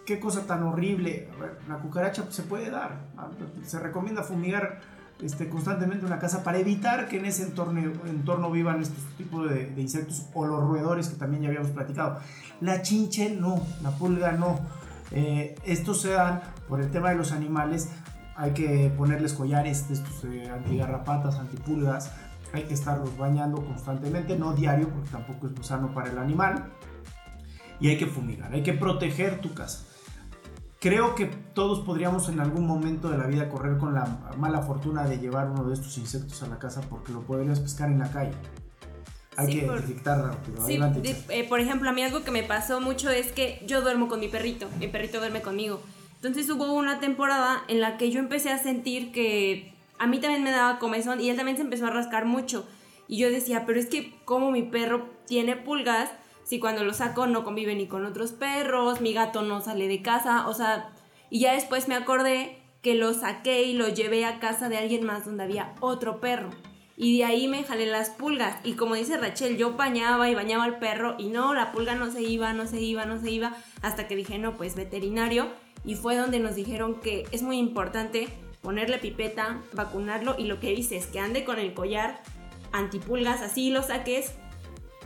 qué 0.05 0.19
cosa 0.19 0.45
tan 0.45 0.63
horrible. 0.63 1.29
La 1.67 1.77
cucaracha 1.77 2.25
se 2.29 2.43
puede 2.43 2.69
dar. 2.69 3.11
Se 3.65 3.79
recomienda 3.79 4.23
fumigar 4.23 4.81
este, 5.21 5.49
constantemente 5.49 6.05
una 6.05 6.19
casa 6.19 6.43
para 6.43 6.57
evitar 6.57 7.07
que 7.07 7.17
en 7.17 7.25
ese 7.25 7.43
entorno, 7.43 7.79
entorno 7.79 8.49
vivan 8.49 8.81
estos 8.81 9.03
tipos 9.17 9.49
de, 9.49 9.73
insectos 9.77 10.25
o 10.33 10.45
los 10.45 10.63
roedores 10.63 11.09
que 11.09 11.15
también 11.15 11.43
ya 11.43 11.49
habíamos 11.49 11.71
platicado. 11.71 12.19
La 12.59 12.81
chinche 12.81 13.35
no, 13.35 13.61
la 13.83 13.91
pulga 13.91 14.31
no. 14.31 14.59
Eh, 15.11 15.55
estos 15.65 16.01
se 16.01 16.11
dan 16.11 16.41
por 16.67 16.81
el 16.81 16.89
tema 16.89 17.09
de 17.09 17.15
los 17.15 17.31
animales. 17.31 17.89
Hay 18.35 18.51
que 18.51 18.91
ponerles 18.97 19.33
collares 19.33 19.87
de 19.87 19.95
estos 19.95 20.23
eh, 20.25 20.49
antigarrapatas, 20.49 21.35
antipulgas. 21.35 22.11
Hay 22.53 22.63
que 22.63 22.73
estarlos 22.73 23.17
bañando 23.17 23.63
constantemente, 23.63 24.37
no 24.37 24.53
diario 24.53 24.89
porque 24.89 25.09
tampoco 25.09 25.47
es 25.47 25.67
sano 25.67 25.93
para 25.93 26.09
el 26.09 26.17
animal. 26.17 26.71
Y 27.79 27.89
hay 27.89 27.97
que 27.97 28.07
fumigar, 28.07 28.53
hay 28.53 28.63
que 28.63 28.73
proteger 28.73 29.41
tu 29.41 29.53
casa 29.53 29.90
creo 30.81 31.13
que 31.13 31.27
todos 31.27 31.81
podríamos 31.81 32.27
en 32.27 32.39
algún 32.39 32.65
momento 32.65 33.09
de 33.09 33.17
la 33.17 33.27
vida 33.27 33.47
correr 33.49 33.77
con 33.77 33.93
la 33.93 34.33
mala 34.37 34.63
fortuna 34.63 35.05
de 35.05 35.19
llevar 35.19 35.47
uno 35.47 35.63
de 35.63 35.75
estos 35.75 35.97
insectos 35.99 36.41
a 36.41 36.47
la 36.47 36.57
casa 36.57 36.81
porque 36.89 37.13
lo 37.13 37.21
podrías 37.21 37.59
pescar 37.59 37.91
en 37.91 37.99
la 37.99 38.11
calle. 38.11 38.33
Hay 39.37 39.59
que 39.59 39.69
detectar 39.69 40.19
rápido. 40.19 40.65
Sí, 40.65 40.79
eh, 41.29 41.47
por 41.47 41.59
ejemplo, 41.59 41.87
a 41.87 41.93
mí 41.93 42.01
algo 42.01 42.23
que 42.23 42.31
me 42.31 42.43
pasó 42.43 42.81
mucho 42.81 43.11
es 43.11 43.31
que 43.31 43.63
yo 43.65 43.81
duermo 43.81 44.07
con 44.07 44.19
mi 44.19 44.27
perrito, 44.27 44.67
mi 44.79 44.87
perrito 44.87 45.19
duerme 45.19 45.41
conmigo. 45.41 45.79
Entonces 46.15 46.49
hubo 46.49 46.73
una 46.73 46.99
temporada 46.99 47.63
en 47.67 47.79
la 47.79 47.97
que 47.97 48.09
yo 48.11 48.19
empecé 48.19 48.51
a 48.51 48.57
sentir 48.57 49.11
que 49.11 49.73
a 49.99 50.07
mí 50.07 50.19
también 50.19 50.43
me 50.43 50.51
daba 50.51 50.79
comezón 50.79 51.21
y 51.21 51.29
él 51.29 51.37
también 51.37 51.57
se 51.57 51.63
empezó 51.63 51.85
a 51.85 51.91
rascar 51.91 52.25
mucho. 52.25 52.67
Y 53.07 53.17
yo 53.17 53.29
decía, 53.29 53.65
pero 53.67 53.79
es 53.79 53.85
que 53.85 54.15
como 54.25 54.49
mi 54.49 54.63
perro 54.63 55.07
tiene 55.27 55.55
pulgas, 55.55 56.09
si 56.51 56.59
cuando 56.59 56.83
lo 56.83 56.93
saco 56.93 57.27
no 57.27 57.45
convive 57.45 57.75
ni 57.75 57.87
con 57.87 58.05
otros 58.05 58.33
perros, 58.33 58.99
mi 58.99 59.13
gato 59.13 59.41
no 59.41 59.61
sale 59.61 59.87
de 59.87 60.01
casa, 60.01 60.49
o 60.49 60.53
sea, 60.53 60.89
y 61.29 61.39
ya 61.39 61.53
después 61.53 61.87
me 61.87 61.95
acordé 61.95 62.57
que 62.81 62.93
lo 62.93 63.13
saqué 63.13 63.63
y 63.63 63.73
lo 63.73 63.87
llevé 63.87 64.25
a 64.25 64.41
casa 64.41 64.67
de 64.67 64.77
alguien 64.77 65.05
más 65.05 65.23
donde 65.23 65.45
había 65.45 65.73
otro 65.79 66.19
perro. 66.19 66.49
Y 66.97 67.17
de 67.17 67.23
ahí 67.23 67.47
me 67.47 67.63
jalé 67.63 67.85
las 67.85 68.09
pulgas. 68.09 68.57
Y 68.65 68.73
como 68.73 68.95
dice 68.95 69.15
Rachel, 69.15 69.55
yo 69.55 69.77
bañaba 69.77 70.29
y 70.29 70.35
bañaba 70.35 70.65
al 70.65 70.77
perro 70.77 71.15
y 71.17 71.29
no, 71.29 71.53
la 71.53 71.71
pulga 71.71 71.95
no 71.95 72.11
se 72.11 72.21
iba, 72.21 72.51
no 72.51 72.67
se 72.67 72.81
iba, 72.81 73.05
no 73.05 73.17
se 73.21 73.31
iba. 73.31 73.55
Hasta 73.81 74.09
que 74.09 74.17
dije, 74.17 74.37
no, 74.37 74.57
pues 74.57 74.75
veterinario. 74.75 75.47
Y 75.85 75.95
fue 75.95 76.17
donde 76.17 76.41
nos 76.41 76.55
dijeron 76.55 76.99
que 76.99 77.23
es 77.31 77.43
muy 77.43 77.59
importante 77.59 78.27
ponerle 78.61 78.97
pipeta, 78.97 79.61
vacunarlo 79.71 80.35
y 80.37 80.43
lo 80.43 80.59
que 80.59 80.71
dices, 80.71 81.05
que 81.05 81.21
ande 81.21 81.45
con 81.45 81.59
el 81.59 81.73
collar 81.73 82.21
antipulgas, 82.73 83.41
así 83.41 83.69
lo 83.69 83.83
saques 83.83 84.33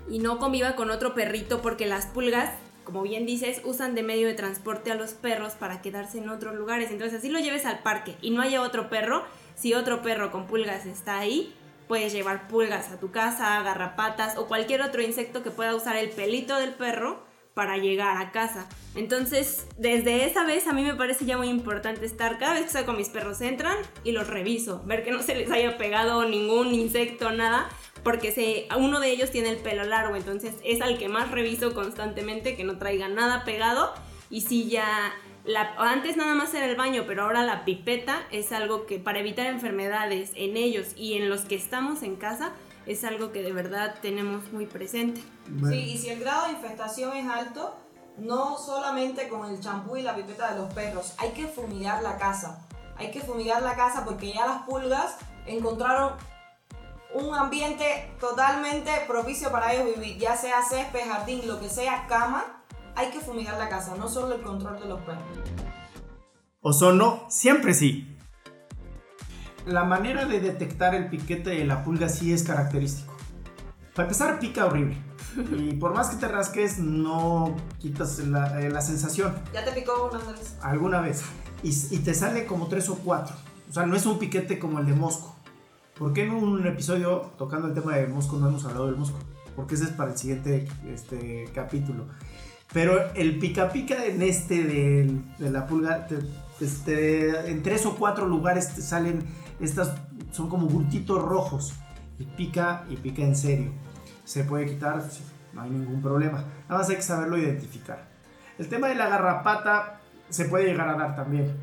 y 0.10 0.20
no 0.20 0.40
conviva 0.40 0.76
con 0.76 0.92
otro 0.92 1.14
perrito 1.14 1.62
porque 1.62 1.86
las 1.86 2.08
pulgas, 2.08 2.52
como 2.84 3.02
bien 3.02 3.26
dices, 3.26 3.62
usan 3.64 3.96
de 3.96 4.04
medio 4.04 4.28
de 4.28 4.34
transporte 4.34 4.92
a 4.92 4.96
los 4.96 5.14
perros 5.14 5.54
para 5.54 5.82
quedarse 5.82 6.20
en 6.20 6.30
otros 6.30 6.56
lugares. 6.56 6.92
Entonces, 6.92 7.20
así 7.20 7.30
lo 7.30 7.40
lleves 7.40 7.66
al 7.66 7.80
parque 7.80 8.16
y 8.22 8.32
no 8.32 8.42
haya 8.42 8.62
otro 8.62 8.90
perro, 8.90 9.24
si 9.56 9.74
otro 9.74 10.02
perro 10.02 10.32
con 10.32 10.48
pulgas 10.48 10.86
está 10.86 11.18
ahí, 11.18 11.54
puedes 11.88 12.14
llevar 12.14 12.48
pulgas 12.48 12.92
a 12.92 13.00
tu 13.00 13.12
casa, 13.12 13.62
garrapatas 13.62 14.38
o 14.38 14.48
cualquier 14.48 14.82
otro 14.82 15.02
insecto 15.02 15.44
que 15.44 15.52
pueda 15.52 15.76
usar 15.76 15.96
el 15.96 16.10
pelito 16.10 16.58
del 16.58 16.74
perro 16.74 17.24
para 17.54 17.78
llegar 17.78 18.18
a 18.18 18.32
casa. 18.32 18.68
Entonces, 18.96 19.66
desde 19.78 20.26
esa 20.26 20.46
vez 20.46 20.68
a 20.68 20.74
mí 20.74 20.84
me 20.84 20.94
parece 20.94 21.26
ya 21.26 21.38
muy 21.38 21.48
importante 21.48 22.06
estar, 22.06 22.38
cada 22.38 22.54
vez 22.54 22.64
que 22.66 22.72
salgo 22.72 22.88
con 22.88 22.98
mis 22.98 23.10
perros 23.10 23.40
entran 23.42 23.78
y 24.04 24.12
los 24.12 24.28
reviso, 24.28 24.84
ver 24.86 25.04
que 25.04 25.12
no 25.12 25.24
se 25.24 25.36
les 25.36 25.50
haya 25.50 25.78
pegado 25.78 26.28
ningún 26.28 26.74
insecto, 26.74 27.32
nada, 27.32 27.70
porque 28.06 28.32
se, 28.32 28.68
uno 28.78 29.00
de 29.00 29.10
ellos 29.10 29.32
tiene 29.32 29.50
el 29.50 29.58
pelo 29.58 29.84
largo, 29.84 30.16
entonces 30.16 30.54
es 30.64 30.80
al 30.82 31.00
que 31.00 31.10
más 31.10 31.32
reviso 31.32 31.74
constantemente 31.74 32.56
que 32.56 32.64
no 32.64 32.78
traiga 32.78 33.08
nada 33.08 33.44
pegado 33.44 33.92
y 34.30 34.42
si 34.42 34.70
ya 34.70 35.12
la, 35.44 35.74
antes 35.80 36.16
nada 36.16 36.36
más 36.36 36.54
era 36.54 36.68
el 36.68 36.76
baño, 36.76 37.06
pero 37.08 37.24
ahora 37.24 37.44
la 37.44 37.66
pipeta 37.66 38.22
es 38.30 38.52
algo 38.52 38.86
que 38.86 39.00
para 39.00 39.18
evitar 39.18 39.48
enfermedades 39.48 40.34
en 40.36 40.56
ellos 40.56 40.90
y 40.96 41.16
en 41.16 41.30
los 41.30 41.42
que 41.42 41.56
estamos 41.56 42.04
en 42.04 42.16
casa 42.16 42.52
es 42.86 43.04
algo 43.04 43.32
que 43.32 43.42
de 43.42 43.52
verdad 43.52 43.96
tenemos 44.04 44.54
muy 44.54 44.68
presente. 44.68 45.24
Sí, 45.68 45.76
y 45.76 45.98
si 45.98 46.10
el 46.10 46.20
grado 46.20 46.46
de 46.46 46.52
infestación 46.52 47.18
es 47.18 47.28
alto, 47.28 47.76
no 48.20 48.56
solamente 48.60 49.28
con 49.30 49.50
el 49.50 49.60
champú 49.60 49.98
y 49.98 50.04
la 50.04 50.16
pipeta 50.16 50.54
de 50.54 50.60
los 50.60 50.72
perros, 50.76 51.16
hay 51.18 51.32
que 51.32 51.48
fumigar 51.48 52.04
la 52.04 52.20
casa. 52.20 52.68
Hay 52.98 53.10
que 53.10 53.22
fumigar 53.22 53.64
la 53.64 53.76
casa 53.76 54.06
porque 54.06 54.32
ya 54.32 54.46
las 54.46 54.62
pulgas 54.62 55.18
encontraron 55.48 56.14
un 57.16 57.34
ambiente 57.34 58.14
totalmente 58.20 58.92
propicio 59.08 59.50
para 59.52 59.74
ellos 59.74 59.96
vivir, 59.96 60.18
ya 60.18 60.36
sea 60.36 60.62
césped, 60.62 61.08
jardín, 61.08 61.48
lo 61.48 61.60
que 61.60 61.70
sea, 61.70 62.08
cama, 62.08 62.64
hay 62.96 63.10
que 63.10 63.20
fumigar 63.20 63.58
la 63.58 63.70
casa, 63.70 63.96
no 63.98 64.10
solo 64.10 64.36
el 64.36 64.42
control 64.42 64.80
de 64.80 64.86
los 64.86 65.00
perros. 65.02 65.24
Ozono, 66.62 67.26
siempre 67.30 67.74
sí. 67.74 68.18
La 69.66 69.84
manera 69.84 70.26
de 70.26 70.42
detectar 70.42 70.94
el 70.94 71.10
piquete 71.10 71.52
de 71.52 71.66
la 71.66 71.84
pulga 71.84 72.10
sí 72.10 72.34
es 72.34 72.44
característico. 72.44 73.16
Para 73.96 74.08
empezar, 74.08 74.40
pica 74.40 74.66
horrible. 74.66 74.98
Y 75.58 75.74
por 75.76 75.94
más 75.94 76.10
que 76.10 76.18
te 76.18 76.28
rasques, 76.28 76.80
no 76.80 77.56
quitas 77.80 78.20
la, 78.20 78.62
eh, 78.62 78.82
sensación. 78.82 79.36
¿Ya 79.54 79.64
te 79.64 79.72
picó 79.72 80.10
una 80.12 80.20
vez? 80.32 80.56
Alguna 80.62 81.02
vez. 81.02 81.24
Y, 81.64 81.70
y, 81.96 82.00
te 82.00 82.14
sale 82.14 82.46
como 82.46 82.68
tres 82.68 82.90
o 82.90 82.96
cuatro. 82.96 83.36
O 83.70 83.74
sea, 83.74 83.86
no 83.86 83.96
es 83.96 84.06
un 84.06 84.20
piquete 84.20 84.60
como 84.60 84.80
el 84.80 84.86
de 84.86 84.94
mosco. 84.94 85.35
¿Por 85.98 86.12
qué 86.12 86.24
en 86.24 86.32
un 86.32 86.68
episodio 86.68 87.32
tocando 87.38 87.68
el 87.68 87.74
tema 87.74 87.96
de 87.96 88.08
Mosco 88.08 88.36
no 88.38 88.50
hemos 88.50 88.66
hablado 88.66 88.88
del 88.88 88.98
Mosco? 88.98 89.18
Porque 89.56 89.76
ese 89.76 89.86
es 89.86 89.92
para 89.92 90.12
el 90.12 90.18
siguiente 90.18 90.68
este, 90.94 91.50
capítulo. 91.56 92.06
Pero 92.74 93.14
el 93.14 93.40
pica 93.40 93.70
pica 93.70 94.06
en 94.06 94.22
este 94.22 94.64
de, 94.66 95.50
la 95.50 95.66
pulga, 95.66 96.06
este, 96.60 97.50
en 97.50 97.64
tres 97.64 97.86
o 97.86 97.96
cuatro 97.96 98.28
lugares 98.28 98.76
te 98.76 98.82
salen 98.82 99.24
estas, 99.62 99.96
son 100.32 100.50
como 100.50 100.68
bultitos 100.68 101.22
rojos. 101.24 101.74
Y 102.20 102.26
pica 102.26 102.84
y 102.90 102.98
pica 102.98 103.22
en 103.22 103.36
serio. 103.36 103.72
Se 104.26 104.44
puede 104.44 104.66
quitar, 104.66 105.02
no 105.54 105.62
hay 105.62 105.70
ningún 105.70 106.02
problema. 106.02 106.44
Nada 106.68 106.80
más 106.82 106.90
hay 106.90 106.98
que 106.98 107.04
saberlo 107.04 107.38
identificar. 107.38 108.10
El 108.58 108.68
tema 108.68 108.90
de 108.90 108.96
la 108.96 109.08
garrapata 109.08 110.02
se 110.30 110.46
puede 110.46 110.66
llegar 110.66 110.90
a 110.90 110.96
dar 110.96 111.16
también. 111.16 111.56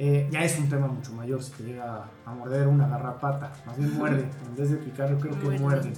Eh, 0.00 0.28
ya 0.30 0.44
es 0.44 0.56
un 0.56 0.68
tema 0.68 0.86
mucho 0.86 1.12
mayor 1.12 1.42
si 1.42 1.50
te 1.50 1.64
llega 1.64 2.08
a 2.24 2.32
morder 2.32 2.68
una 2.68 2.86
garrapata. 2.86 3.52
Más 3.66 3.76
bien 3.76 3.98
muerde. 3.98 4.30
En 4.46 4.54
vez 4.54 4.70
de 4.70 4.76
picar, 4.76 5.10
yo 5.10 5.18
creo 5.18 5.38
que 5.40 5.58
muerde. 5.58 5.92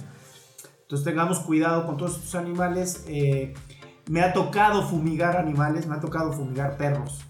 Entonces 0.81 1.05
tengamos 1.05 1.39
cuidado 1.41 1.85
con 1.85 1.97
todos 1.97 2.17
estos 2.17 2.33
animales. 2.33 3.05
Eh, 3.07 3.53
me 4.09 4.21
ha 4.21 4.33
tocado 4.33 4.81
fumigar 4.81 5.37
animales, 5.37 5.85
me 5.85 5.95
ha 5.95 5.99
tocado 5.99 6.33
fumigar 6.33 6.77
perros. 6.77 7.21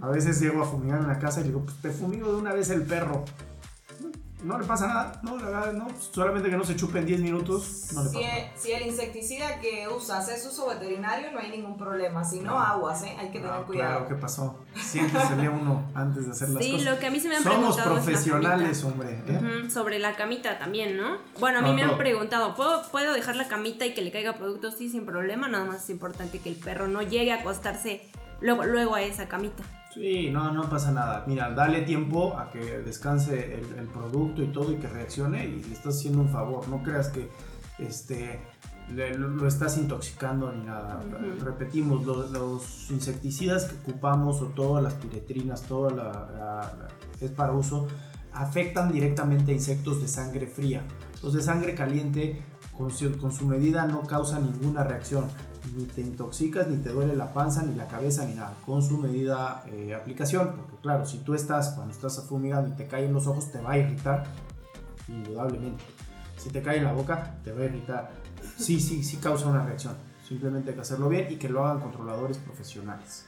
A 0.00 0.08
veces 0.08 0.40
llego 0.40 0.62
a 0.62 0.64
fumigar 0.64 1.00
en 1.00 1.08
la 1.08 1.18
casa 1.18 1.42
y 1.42 1.44
digo, 1.44 1.62
pues 1.62 1.76
te 1.76 1.90
fumigo 1.90 2.32
de 2.32 2.38
una 2.38 2.54
vez 2.54 2.70
el 2.70 2.82
perro. 2.82 3.26
No 4.42 4.56
le 4.56 4.64
pasa 4.66 4.86
nada, 4.86 5.20
no, 5.22 5.36
la 5.36 5.46
verdad, 5.46 5.72
no. 5.72 5.88
Solamente 6.12 6.48
que 6.48 6.56
no 6.56 6.62
se 6.64 6.76
chupe 6.76 7.00
en 7.00 7.06
10 7.06 7.20
minutos, 7.22 7.88
no 7.92 8.04
le 8.04 8.08
Si, 8.10 8.14
pasa 8.16 8.28
nada. 8.28 8.50
si 8.56 8.72
el 8.72 8.86
insecticida 8.86 9.60
que 9.60 9.88
usas 9.88 10.28
es 10.28 10.46
uso 10.46 10.68
veterinario, 10.68 11.32
no 11.32 11.40
hay 11.40 11.50
ningún 11.50 11.76
problema. 11.76 12.22
Si 12.24 12.38
no, 12.40 12.56
aguas, 12.56 13.02
¿eh? 13.02 13.16
Hay 13.18 13.30
que 13.32 13.40
tener 13.40 13.52
Ah, 13.52 13.64
cuidado. 13.66 13.90
Claro, 13.98 14.08
¿qué 14.08 14.14
pasó? 14.14 14.58
Siempre 14.76 15.20
salía 15.22 15.50
uno 15.50 15.82
antes 15.92 16.26
de 16.26 16.30
hacer 16.32 16.50
las 16.50 16.62
Sí, 16.64 16.70
cosas. 16.72 16.86
lo 16.86 16.98
que 17.00 17.06
a 17.06 17.10
mí 17.10 17.18
se 17.18 17.28
me 17.28 17.36
han 17.36 17.42
Somos 17.42 17.58
preguntado 17.76 17.90
es 17.90 17.96
la 17.98 18.02
profesionales, 18.04 18.84
hombre. 18.84 19.22
¿eh? 19.26 19.70
Sobre 19.70 19.98
la 19.98 20.14
camita 20.14 20.56
también, 20.58 20.96
¿no? 20.96 21.18
Bueno, 21.40 21.58
a 21.58 21.62
mí 21.62 21.70
No, 21.70 21.74
me 21.74 21.82
no. 21.84 21.92
han 21.92 21.98
preguntado, 21.98 22.54
¿puedo, 22.54 22.82
¿puedo 22.92 23.12
dejar 23.14 23.34
la 23.34 23.48
camita 23.48 23.86
y 23.86 23.94
que 23.94 24.02
le 24.02 24.12
caiga 24.12 24.34
producto? 24.34 24.70
Sí, 24.70 24.88
sin 24.88 25.04
problema, 25.04 25.48
nada 25.48 25.64
más 25.64 25.82
es 25.82 25.90
importante 25.90 26.38
que 26.38 26.48
el 26.50 26.56
perro 26.56 26.86
no 26.86 27.02
llegue 27.02 27.32
a 27.32 27.40
acostarse 27.40 28.02
luego, 28.40 28.64
luego 28.64 28.94
a 28.94 29.02
esa 29.02 29.26
camita. 29.26 29.64
Sí, 29.94 30.30
no, 30.30 30.52
no 30.52 30.68
pasa 30.68 30.92
nada. 30.92 31.24
Mira, 31.26 31.50
dale 31.50 31.82
tiempo 31.82 32.36
a 32.38 32.50
que 32.50 32.58
descanse 32.80 33.54
el, 33.54 33.78
el 33.78 33.86
producto 33.86 34.42
y 34.42 34.48
todo 34.48 34.70
y 34.72 34.76
que 34.76 34.86
reaccione 34.88 35.46
y 35.46 35.62
le 35.62 35.72
estás 35.74 35.96
haciendo 35.96 36.20
un 36.20 36.28
favor. 36.28 36.68
No 36.68 36.82
creas 36.82 37.08
que 37.08 37.28
este, 37.78 38.38
le- 38.94 39.14
lo, 39.16 39.46
estás 39.48 39.78
intoxicando 39.78 40.52
ni 40.52 40.62
nada. 40.64 41.00
Repetimos, 41.42 42.04
lo- 42.04 42.28
los 42.28 42.90
insecticidas 42.90 43.64
que 43.64 43.90
ocupamos 43.90 44.40
o 44.42 44.46
todas 44.48 44.82
las 44.84 44.94
piretrinas, 44.94 45.62
toda 45.62 45.90
la, 45.90 46.04
la- 46.04 46.74
la- 46.78 46.88
es 47.20 47.30
para 47.30 47.52
uso, 47.52 47.88
afectan 48.34 48.92
directamente 48.92 49.52
a 49.52 49.54
insectos 49.54 50.00
de 50.02 50.08
sangre 50.08 50.46
fría. 50.46 50.82
Los 51.22 51.32
de 51.32 51.42
sangre 51.42 51.74
caliente, 51.74 52.40
con 52.76 52.90
su, 52.92 53.16
con 53.18 53.32
su 53.32 53.46
medida, 53.46 53.86
no 53.86 54.02
causan 54.02 54.44
ninguna 54.52 54.84
reacción. 54.84 55.24
Ni 55.76 55.84
te 55.84 56.00
intoxicas, 56.00 56.68
ni 56.68 56.78
te 56.78 56.90
duele 56.90 57.14
la 57.14 57.32
panza, 57.32 57.62
ni 57.62 57.74
la 57.74 57.86
cabeza, 57.86 58.24
ni 58.24 58.34
nada. 58.34 58.54
Con 58.64 58.82
su 58.82 58.98
medida 58.98 59.62
eh, 59.66 59.94
aplicación. 59.94 60.54
Porque 60.56 60.76
claro, 60.82 61.06
si 61.06 61.18
tú 61.18 61.34
estás, 61.34 61.70
cuando 61.70 61.92
estás 61.92 62.22
fumigando 62.28 62.68
y 62.68 62.76
te 62.76 62.86
caen 62.86 63.12
los 63.12 63.26
ojos, 63.26 63.50
te 63.50 63.60
va 63.60 63.72
a 63.72 63.78
irritar. 63.78 64.24
Indudablemente. 65.08 65.84
Si 66.36 66.50
te 66.50 66.62
cae 66.62 66.78
en 66.78 66.84
la 66.84 66.92
boca, 66.92 67.36
te 67.42 67.52
va 67.52 67.62
a 67.62 67.64
irritar. 67.64 68.10
Sí, 68.56 68.80
sí, 68.80 69.02
sí 69.02 69.16
causa 69.16 69.46
una 69.46 69.64
reacción. 69.64 69.94
Simplemente 70.26 70.70
hay 70.70 70.74
que 70.76 70.82
hacerlo 70.82 71.08
bien 71.08 71.26
y 71.30 71.36
que 71.36 71.48
lo 71.48 71.64
hagan 71.64 71.80
controladores 71.80 72.38
profesionales. 72.38 73.26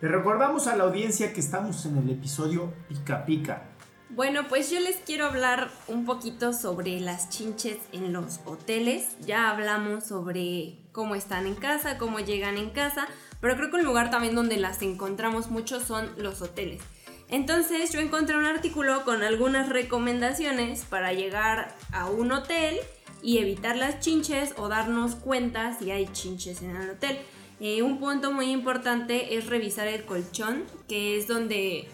Le 0.00 0.08
recordamos 0.08 0.66
a 0.66 0.76
la 0.76 0.84
audiencia 0.84 1.32
que 1.32 1.40
estamos 1.40 1.84
en 1.86 1.98
el 1.98 2.10
episodio 2.10 2.72
Pica 2.88 3.24
Pica. 3.24 3.69
Bueno, 4.12 4.48
pues 4.48 4.72
yo 4.72 4.80
les 4.80 4.96
quiero 4.96 5.26
hablar 5.26 5.70
un 5.86 6.04
poquito 6.04 6.52
sobre 6.52 6.98
las 6.98 7.30
chinches 7.30 7.78
en 7.92 8.12
los 8.12 8.40
hoteles. 8.44 9.06
Ya 9.20 9.48
hablamos 9.50 10.02
sobre 10.02 10.78
cómo 10.90 11.14
están 11.14 11.46
en 11.46 11.54
casa, 11.54 11.96
cómo 11.96 12.18
llegan 12.18 12.58
en 12.58 12.70
casa, 12.70 13.06
pero 13.40 13.54
creo 13.54 13.70
que 13.70 13.76
un 13.76 13.84
lugar 13.84 14.10
también 14.10 14.34
donde 14.34 14.56
las 14.56 14.82
encontramos 14.82 15.48
mucho 15.48 15.78
son 15.78 16.10
los 16.16 16.42
hoteles. 16.42 16.82
Entonces 17.28 17.92
yo 17.92 18.00
encontré 18.00 18.36
un 18.36 18.46
artículo 18.46 19.04
con 19.04 19.22
algunas 19.22 19.68
recomendaciones 19.68 20.84
para 20.84 21.12
llegar 21.12 21.76
a 21.92 22.06
un 22.06 22.32
hotel 22.32 22.80
y 23.22 23.38
evitar 23.38 23.76
las 23.76 24.00
chinches 24.00 24.54
o 24.56 24.68
darnos 24.68 25.14
cuenta 25.14 25.78
si 25.78 25.92
hay 25.92 26.08
chinches 26.08 26.62
en 26.62 26.74
el 26.74 26.90
hotel. 26.90 27.16
Eh, 27.60 27.82
un 27.82 28.00
punto 28.00 28.32
muy 28.32 28.50
importante 28.50 29.36
es 29.36 29.46
revisar 29.46 29.86
el 29.86 30.04
colchón, 30.04 30.64
que 30.88 31.16
es 31.16 31.28
donde 31.28 31.88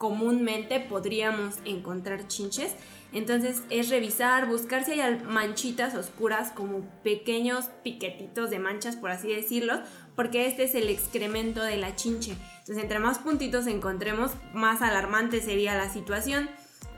comúnmente 0.00 0.80
podríamos 0.80 1.56
encontrar 1.66 2.26
chinches. 2.26 2.74
Entonces 3.12 3.62
es 3.68 3.90
revisar, 3.90 4.46
buscar 4.46 4.82
si 4.82 4.92
hay 4.92 5.20
manchitas 5.26 5.94
oscuras 5.94 6.52
como 6.52 6.80
pequeños 7.04 7.66
piquetitos 7.84 8.48
de 8.48 8.58
manchas, 8.58 8.96
por 8.96 9.10
así 9.10 9.28
decirlo, 9.28 9.74
porque 10.16 10.46
este 10.46 10.64
es 10.64 10.74
el 10.74 10.88
excremento 10.88 11.62
de 11.62 11.76
la 11.76 11.96
chinche. 11.96 12.34
Entonces 12.60 12.78
entre 12.78 12.98
más 12.98 13.18
puntitos 13.18 13.66
encontremos, 13.66 14.30
más 14.54 14.80
alarmante 14.80 15.42
sería 15.42 15.76
la 15.76 15.92
situación. 15.92 16.48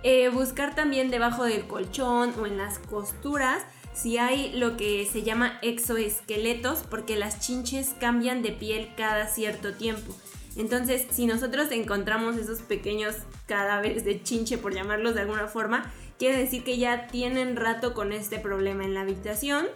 Eh, 0.04 0.28
buscar 0.28 0.76
también 0.76 1.10
debajo 1.10 1.42
del 1.42 1.66
colchón 1.66 2.32
o 2.38 2.46
en 2.46 2.56
las 2.56 2.78
costuras 2.78 3.64
si 3.94 4.18
hay 4.18 4.52
lo 4.52 4.76
que 4.76 5.08
se 5.12 5.24
llama 5.24 5.58
exoesqueletos, 5.62 6.84
porque 6.88 7.16
las 7.16 7.40
chinches 7.40 7.94
cambian 7.98 8.42
de 8.42 8.52
piel 8.52 8.92
cada 8.96 9.26
cierto 9.26 9.74
tiempo. 9.74 10.14
Entonces, 10.56 11.06
si 11.10 11.26
nosotros 11.26 11.70
encontramos 11.70 12.36
esos 12.36 12.60
pequeños 12.60 13.16
cadáveres 13.46 14.04
de 14.04 14.22
chinche, 14.22 14.58
por 14.58 14.74
llamarlos 14.74 15.14
de 15.14 15.22
alguna 15.22 15.46
forma, 15.46 15.90
quiere 16.18 16.38
decir 16.38 16.62
que 16.64 16.78
ya 16.78 17.06
tienen 17.06 17.56
rato 17.56 17.94
con 17.94 18.12
este 18.12 18.38
problema 18.38 18.84
en 18.84 18.94
la 18.94 19.00
habitación. 19.00 19.66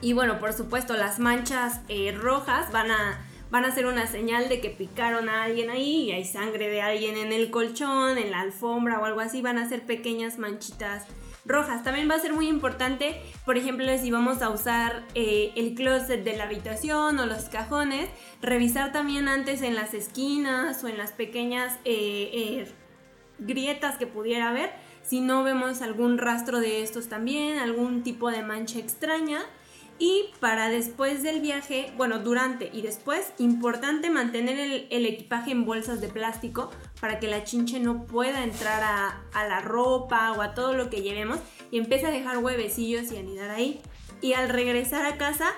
Y 0.00 0.12
bueno, 0.12 0.38
por 0.38 0.52
supuesto, 0.52 0.94
las 0.94 1.18
manchas 1.18 1.80
eh, 1.88 2.12
rojas 2.12 2.72
van 2.72 2.90
a, 2.90 3.26
van 3.50 3.64
a 3.64 3.74
ser 3.74 3.86
una 3.86 4.06
señal 4.06 4.48
de 4.48 4.60
que 4.60 4.70
picaron 4.70 5.28
a 5.28 5.42
alguien 5.42 5.70
ahí 5.70 6.08
y 6.08 6.12
hay 6.12 6.24
sangre 6.24 6.68
de 6.68 6.80
alguien 6.80 7.16
en 7.16 7.32
el 7.32 7.50
colchón, 7.50 8.16
en 8.16 8.30
la 8.30 8.40
alfombra 8.40 9.00
o 9.00 9.04
algo 9.04 9.20
así. 9.20 9.42
Van 9.42 9.58
a 9.58 9.68
ser 9.68 9.82
pequeñas 9.82 10.38
manchitas 10.38 11.04
rojas. 11.50 11.82
También 11.82 12.08
va 12.08 12.14
a 12.14 12.18
ser 12.18 12.32
muy 12.32 12.48
importante, 12.48 13.20
por 13.44 13.56
ejemplo, 13.56 13.86
si 13.98 14.10
vamos 14.10 14.40
a 14.42 14.50
usar 14.50 15.04
eh, 15.14 15.52
el 15.56 15.74
closet 15.74 16.24
de 16.24 16.36
la 16.36 16.44
habitación 16.44 17.18
o 17.18 17.26
los 17.26 17.44
cajones, 17.44 18.08
revisar 18.40 18.92
también 18.92 19.28
antes 19.28 19.62
en 19.62 19.74
las 19.74 19.92
esquinas 19.94 20.82
o 20.84 20.88
en 20.88 20.96
las 20.96 21.12
pequeñas 21.12 21.74
eh, 21.84 22.30
eh, 22.32 22.72
grietas 23.38 23.96
que 23.96 24.06
pudiera 24.06 24.50
haber. 24.50 24.70
Si 25.02 25.20
no 25.20 25.42
vemos 25.42 25.82
algún 25.82 26.18
rastro 26.18 26.60
de 26.60 26.82
estos 26.82 27.08
también, 27.08 27.58
algún 27.58 28.02
tipo 28.02 28.30
de 28.30 28.42
mancha 28.42 28.78
extraña. 28.78 29.40
Y 30.02 30.30
para 30.40 30.70
después 30.70 31.22
del 31.22 31.42
viaje, 31.42 31.92
bueno, 31.98 32.20
durante 32.20 32.70
y 32.72 32.80
después, 32.80 33.34
importante 33.36 34.08
mantener 34.08 34.86
el, 34.88 35.04
equipaje 35.04 35.50
en 35.50 35.66
bolsas 35.66 36.00
de 36.00 36.08
plástico 36.08 36.70
para 37.02 37.20
que 37.20 37.28
la 37.28 37.44
chinche 37.44 37.80
no 37.80 38.06
pueda 38.06 38.42
entrar 38.42 38.82
a, 38.82 39.44
la 39.46 39.60
ropa 39.60 40.32
o 40.32 40.40
a 40.40 40.54
todo 40.54 40.72
lo 40.72 40.88
que 40.88 41.02
llevemos 41.02 41.38
y 41.70 41.76
empiece 41.76 42.06
a 42.06 42.10
dejar 42.10 42.38
huevecillos 42.38 43.12
y 43.12 43.18
anidar 43.18 43.50
ahí. 43.50 43.82
Y 44.22 44.32
al 44.32 44.48
regresar 44.48 45.04
a 45.04 45.18
casa, 45.18 45.52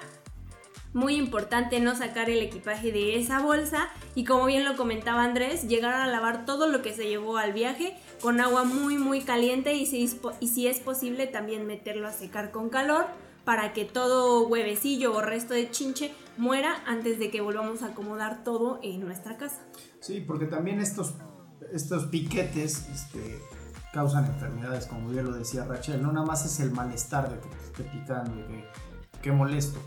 muy 0.92 1.14
importante 1.14 1.78
no 1.78 1.94
sacar 1.94 2.28
el 2.28 2.42
equipaje 2.42 2.90
de 2.90 3.20
esa 3.20 3.38
bolsa 3.38 3.90
y 4.16 4.24
como 4.24 4.46
bien 4.46 4.64
lo 4.64 4.76
comentaba 4.76 5.22
Andrés, 5.22 5.68
llegar 5.68 5.94
a 5.94 6.08
lavar 6.08 6.46
todo 6.46 6.66
lo 6.66 6.82
que 6.82 6.92
se 6.92 7.06
llevó 7.06 7.38
al 7.38 7.52
viaje 7.52 7.96
con 8.20 8.40
agua 8.40 8.64
muy 8.64 8.98
muy 8.98 9.20
caliente 9.20 9.72
y 9.74 9.86
si 9.86 10.66
es 10.66 10.80
posible 10.80 11.28
también 11.28 11.64
meterlo 11.64 12.08
a 12.08 12.12
secar 12.12 12.50
con 12.50 12.70
calor 12.70 13.06
para 13.44 13.72
que 13.72 13.84
todo 13.84 14.46
huevecillo 14.46 15.14
o 15.14 15.20
resto 15.20 15.54
de 15.54 15.70
chinche 15.70 16.14
muera 16.36 16.82
antes 16.86 17.18
de 17.18 17.30
que 17.30 17.40
volvamos 17.40 17.82
a 17.82 17.88
acomodar 17.88 18.44
todo 18.44 18.78
en 18.82 19.00
nuestra 19.00 19.36
casa. 19.36 19.62
Sí, 20.00 20.20
porque 20.20 20.46
también 20.46 20.80
estos, 20.80 21.14
estos 21.72 22.06
piquetes 22.06 22.88
este, 22.88 23.40
causan 23.92 24.26
enfermedades, 24.26 24.86
como 24.86 25.10
bien 25.10 25.24
lo 25.24 25.32
decía 25.32 25.64
Rachel. 25.64 26.02
No 26.02 26.12
nada 26.12 26.26
más 26.26 26.44
es 26.44 26.60
el 26.60 26.72
malestar 26.72 27.30
de 27.30 27.38
que 27.38 27.48
te 27.48 27.64
esté 27.64 27.82
picando 27.84 28.32
y 28.40 28.64
que, 29.20 29.30
molesto, 29.32 29.78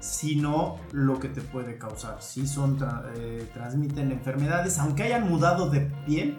sino 0.00 0.78
lo 0.92 1.18
que 1.18 1.28
te 1.28 1.40
puede 1.40 1.78
causar. 1.78 2.22
Sí 2.22 2.46
son, 2.46 2.78
eh, 3.16 3.50
transmiten 3.54 4.12
enfermedades, 4.12 4.78
aunque 4.78 5.04
hayan 5.04 5.28
mudado 5.28 5.70
de 5.70 5.80
piel, 6.06 6.38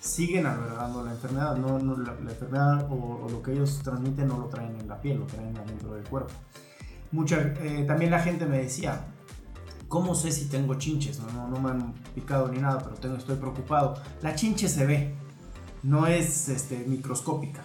siguen 0.00 0.46
albergando 0.46 1.02
la 1.04 1.12
enfermedad. 1.12 1.56
No, 1.56 1.78
no, 1.78 1.96
la, 1.96 2.14
la 2.14 2.30
enfermedad 2.30 2.86
o, 2.90 3.22
o 3.24 3.28
lo 3.30 3.42
que 3.42 3.52
ellos 3.52 3.80
transmiten 3.82 4.28
no 4.28 4.38
lo 4.38 4.46
traen 4.46 4.76
en 4.80 4.88
la 4.88 5.00
piel, 5.00 5.18
lo 5.18 5.26
traen 5.26 5.56
adentro 5.56 5.94
del 5.94 6.04
cuerpo. 6.04 6.32
Mucha, 7.12 7.36
eh, 7.40 7.84
también 7.86 8.10
la 8.10 8.20
gente 8.20 8.46
me 8.46 8.58
decía, 8.58 9.06
¿cómo 9.88 10.14
sé 10.14 10.32
si 10.32 10.46
tengo 10.46 10.74
chinches? 10.74 11.20
No, 11.20 11.30
no, 11.32 11.48
no 11.48 11.60
me 11.60 11.70
han 11.70 11.92
picado 12.14 12.48
ni 12.48 12.58
nada, 12.58 12.78
pero 12.78 12.96
tengo, 12.96 13.16
estoy 13.16 13.36
preocupado. 13.36 13.94
La 14.22 14.34
chinche 14.34 14.68
se 14.68 14.84
ve, 14.86 15.14
no 15.82 16.06
es 16.06 16.48
este, 16.48 16.78
microscópica. 16.86 17.62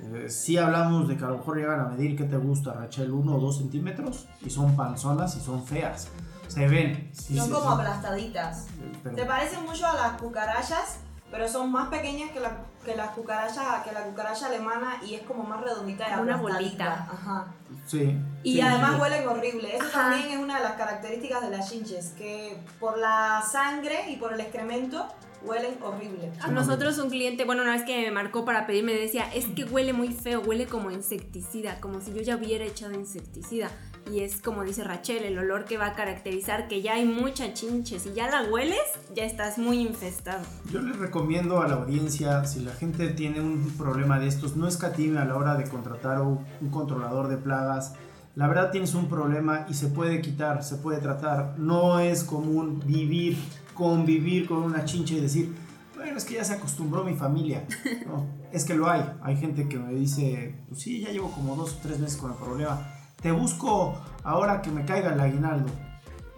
Eh, 0.00 0.28
sí 0.28 0.58
hablamos 0.58 1.06
de 1.06 1.16
que 1.16 1.24
a 1.24 1.28
lo 1.28 1.38
mejor 1.38 1.56
llegan 1.58 1.78
a 1.80 1.84
medir, 1.84 2.16
¿qué 2.16 2.24
te 2.24 2.36
gusta, 2.36 2.72
Rachel? 2.72 3.12
Uno 3.12 3.36
o 3.36 3.40
dos 3.40 3.58
centímetros 3.58 4.26
y 4.44 4.50
son 4.50 4.74
panzonas 4.74 5.36
y 5.36 5.40
son 5.40 5.64
feas. 5.64 6.08
Se 6.48 6.66
ven. 6.66 7.08
sí, 7.14 7.36
Son 7.38 7.48
como 7.50 7.62
son- 7.70 7.80
aplastaditas. 7.80 8.66
pero- 9.02 9.14
Te 9.14 9.24
parecen 9.24 9.62
mucho 9.64 9.86
a 9.86 9.94
las 9.94 10.20
cucarachas, 10.20 10.98
pero 11.32 11.48
son 11.48 11.72
más 11.72 11.88
pequeñas 11.88 12.30
que, 12.30 12.40
la, 12.40 12.58
que 12.84 12.94
las 12.94 13.10
cucarachas, 13.12 13.82
que 13.84 13.90
la 13.90 14.04
cucaracha 14.04 14.46
alemana 14.46 15.00
y 15.04 15.14
es 15.14 15.22
como 15.22 15.42
más 15.44 15.62
redondita 15.62 16.06
y 16.14 16.20
una 16.20 16.36
bolita. 16.36 17.08
Ajá. 17.10 17.46
sí, 17.86 18.14
Y 18.42 18.52
sí, 18.52 18.60
además 18.60 18.92
sí. 18.96 19.00
huelen 19.00 19.26
horrible. 19.26 19.74
Eso 19.74 19.86
Ajá. 19.86 20.10
también 20.10 20.28
es 20.30 20.38
una 20.38 20.58
de 20.58 20.62
las 20.62 20.72
características 20.74 21.40
de 21.40 21.56
las 21.56 21.70
chinches, 21.70 22.10
que 22.18 22.58
por 22.78 22.98
la 22.98 23.42
sangre 23.50 24.10
y 24.10 24.16
por 24.16 24.34
el 24.34 24.40
excremento 24.40 25.08
huelen 25.42 25.76
horrible. 25.82 26.30
A 26.42 26.48
nosotros 26.48 26.98
un 26.98 27.08
cliente, 27.08 27.44
bueno, 27.44 27.62
una 27.62 27.72
vez 27.72 27.84
que 27.84 28.02
me 28.02 28.10
marcó 28.10 28.44
para 28.44 28.66
pedirme, 28.66 28.92
decía, 28.92 29.24
es 29.34 29.46
que 29.46 29.64
huele 29.64 29.94
muy 29.94 30.12
feo, 30.12 30.40
huele 30.42 30.66
como 30.66 30.90
insecticida, 30.90 31.80
como 31.80 32.02
si 32.02 32.12
yo 32.12 32.20
ya 32.20 32.36
hubiera 32.36 32.64
echado 32.66 32.92
insecticida. 32.92 33.70
Y 34.10 34.20
es 34.20 34.40
como 34.40 34.64
dice 34.64 34.84
Rachel, 34.84 35.24
el 35.24 35.38
olor 35.38 35.64
que 35.64 35.78
va 35.78 35.86
a 35.86 35.94
caracterizar 35.94 36.68
que 36.68 36.82
ya 36.82 36.94
hay 36.94 37.04
mucha 37.04 37.54
chinche. 37.54 37.98
Si 37.98 38.12
ya 38.12 38.28
la 38.28 38.50
hueles, 38.50 38.80
ya 39.14 39.24
estás 39.24 39.58
muy 39.58 39.80
infestado. 39.80 40.44
Yo 40.70 40.82
les 40.82 40.98
recomiendo 40.98 41.62
a 41.62 41.68
la 41.68 41.74
audiencia, 41.74 42.44
si 42.44 42.60
la 42.60 42.72
gente 42.72 43.08
tiene 43.10 43.40
un 43.40 43.72
problema 43.78 44.18
de 44.18 44.26
estos, 44.26 44.56
no 44.56 44.66
escatime 44.66 45.18
a 45.18 45.24
la 45.24 45.36
hora 45.36 45.54
de 45.54 45.64
contratar 45.64 46.20
un, 46.20 46.44
controlador 46.70 47.28
de 47.28 47.36
plagas. 47.36 47.94
La 48.34 48.48
verdad 48.48 48.70
tienes 48.70 48.94
un 48.94 49.08
problema 49.08 49.66
y 49.68 49.74
se 49.74 49.88
puede 49.88 50.20
quitar, 50.20 50.64
se 50.64 50.76
puede 50.76 51.00
tratar. 51.00 51.58
No 51.58 52.00
es 52.00 52.24
común 52.24 52.82
vivir, 52.84 53.38
convivir 53.74 54.46
con 54.46 54.58
una 54.58 54.84
chinche 54.84 55.14
y 55.14 55.20
decir, 55.20 55.54
bueno, 55.94 56.16
es 56.16 56.24
que 56.24 56.34
ya 56.34 56.44
se 56.44 56.54
acostumbró 56.54 57.04
mi 57.04 57.14
familia. 57.14 57.66
No, 58.06 58.26
es 58.50 58.64
que 58.64 58.74
lo 58.74 58.90
hay. 58.90 59.04
Hay 59.22 59.36
gente 59.36 59.68
que 59.68 59.78
me 59.78 59.94
dice, 59.94 60.56
pues 60.68 60.82
sí, 60.82 61.00
ya 61.00 61.10
llevo 61.10 61.30
como 61.30 61.54
dos 61.56 61.74
o 61.74 61.78
tres 61.82 61.98
meses 61.98 62.16
con 62.16 62.32
el 62.32 62.36
problema. 62.36 63.01
Te 63.22 63.30
busco 63.32 63.94
ahora 64.24 64.60
que 64.62 64.70
me 64.70 64.84
caiga 64.84 65.12
el 65.12 65.20
aguinaldo. 65.20 65.70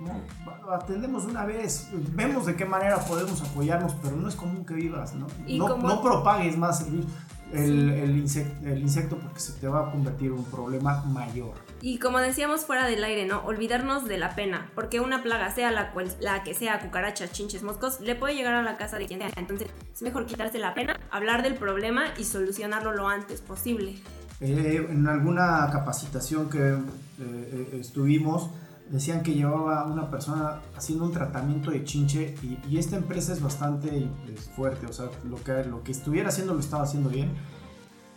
No, 0.00 0.20
atendemos 0.72 1.24
una 1.24 1.44
vez, 1.46 1.88
vemos 2.12 2.44
de 2.46 2.56
qué 2.56 2.64
manera 2.64 2.98
podemos 2.98 3.40
apoyarnos, 3.42 3.94
pero 4.02 4.16
no 4.16 4.28
es 4.28 4.34
común 4.34 4.64
que 4.66 4.74
vivas, 4.74 5.14
¿no? 5.14 5.26
No, 5.46 5.68
como- 5.68 5.88
no 5.88 6.02
propagues 6.02 6.58
más 6.58 6.82
el, 6.86 7.06
el, 7.52 7.90
el 7.90 8.16
insecto, 8.18 8.66
el 8.68 8.80
insecto 8.80 9.16
porque 9.16 9.38
se 9.40 9.52
te 9.52 9.68
va 9.68 9.88
a 9.88 9.92
convertir 9.92 10.26
en 10.32 10.38
un 10.38 10.44
problema 10.44 11.02
mayor. 11.04 11.52
Y 11.80 11.98
como 12.00 12.18
decíamos 12.18 12.62
fuera 12.66 12.84
del 12.86 13.02
aire, 13.04 13.24
¿no? 13.24 13.42
Olvidarnos 13.44 14.04
de 14.06 14.18
la 14.18 14.34
pena, 14.34 14.70
porque 14.74 15.00
una 15.00 15.22
plaga, 15.22 15.50
sea 15.54 15.70
la, 15.70 15.92
cual, 15.92 16.12
la 16.20 16.42
que 16.42 16.52
sea, 16.54 16.80
cucarachas, 16.80 17.30
chinches, 17.32 17.62
moscos, 17.62 18.00
le 18.00 18.14
puede 18.16 18.34
llegar 18.34 18.54
a 18.54 18.62
la 18.62 18.76
casa 18.76 18.98
de 18.98 19.06
quien 19.06 19.20
sea. 19.20 19.30
Entonces 19.36 19.68
es 19.94 20.02
mejor 20.02 20.26
quitarse 20.26 20.58
la 20.58 20.74
pena, 20.74 20.98
hablar 21.10 21.42
del 21.42 21.54
problema 21.54 22.06
y 22.18 22.24
solucionarlo 22.24 22.92
lo 22.92 23.08
antes 23.08 23.40
posible. 23.40 23.94
Eh, 24.40 24.86
en 24.90 25.06
alguna 25.06 25.68
capacitación 25.70 26.50
que 26.50 26.72
eh, 26.72 26.78
eh, 27.18 27.78
estuvimos, 27.80 28.50
decían 28.90 29.22
que 29.22 29.32
llevaba 29.32 29.86
una 29.86 30.10
persona 30.10 30.60
haciendo 30.76 31.04
un 31.04 31.12
tratamiento 31.12 31.70
de 31.70 31.84
chinche 31.84 32.34
y, 32.42 32.76
esta 32.76 32.96
empresa 32.96 33.32
es 33.32 33.40
bastante 33.40 34.08
fuerte, 34.56 34.86
o 34.86 34.92
sea, 34.92 35.06
lo 35.24 35.42
que, 35.42 35.64
lo 35.64 35.82
que 35.82 35.92
estuviera 35.92 36.28
haciendo 36.28 36.52
lo 36.54 36.60
estaba 36.60 36.82
haciendo 36.82 37.08
bien. 37.08 37.32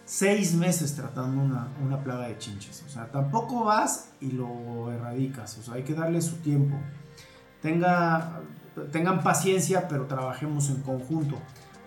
Seis 0.06 0.56
meses 0.56 0.95
tratando 0.95 1.41
una, 1.41 1.67
una 1.86 2.03
plaga 2.03 2.27
de 2.27 2.38
chinches, 2.38 2.84
o 2.88 2.89
sea, 2.89 3.12
tampoco 3.12 3.65
vas 3.65 4.10
y 4.21 4.32
lo 4.32 4.91
erradicas, 4.91 5.58
o 5.58 5.63
sea, 5.63 5.75
hay 5.75 5.84
que 5.84 5.93
darle 5.93 6.21
su 6.21 6.38
tiempo. 6.38 6.77
Tenga, 7.62 8.41
tengan 8.91 9.21
paciencia, 9.21 9.88
pero 9.88 10.06
trabajemos 10.06 10.69
en 10.69 10.82
conjunto. 10.82 11.38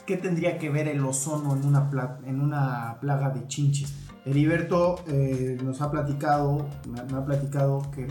¿Qué 0.07 0.16
tendría 0.16 0.59
que 0.59 0.71
ver 0.71 0.88
el 0.88 1.05
ozono 1.05 1.57
en 1.57 1.64
una, 1.64 1.88
pla- 1.88 2.19
en 2.27 2.40
una 2.40 2.99
plaga 3.01 3.31
de 3.31 3.47
chinches? 3.47 3.95
Heriberto 4.24 5.02
eh, 5.09 5.59
nos 5.62 5.80
ha 5.80 5.90
platicado, 5.90 6.68
me, 6.88 7.00
ha 7.00 7.24
platicado 7.24 7.90
que 7.90 8.06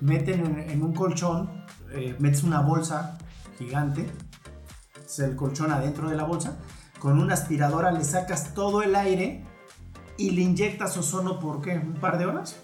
meten 0.00 0.44
en, 0.44 0.70
en 0.70 0.82
un 0.82 0.92
colchón, 0.92 1.64
eh, 1.92 2.14
metes 2.18 2.42
una 2.42 2.60
bolsa 2.60 3.18
gigante, 3.58 4.06
es 5.04 5.18
el 5.20 5.36
colchón 5.36 5.72
adentro 5.72 6.10
de 6.10 6.16
la 6.16 6.24
bolsa, 6.24 6.58
con 6.98 7.18
una 7.18 7.34
aspiradora 7.34 7.92
le 7.92 8.04
sacas 8.04 8.54
todo 8.54 8.82
el 8.82 8.94
aire 8.96 9.44
y 10.18 10.30
le 10.30 10.42
inyectas 10.42 10.96
ozono 10.96 11.38
por 11.40 11.60
qué, 11.60 11.76
un 11.78 11.94
par 11.94 12.18
de 12.18 12.26
horas. 12.26 12.56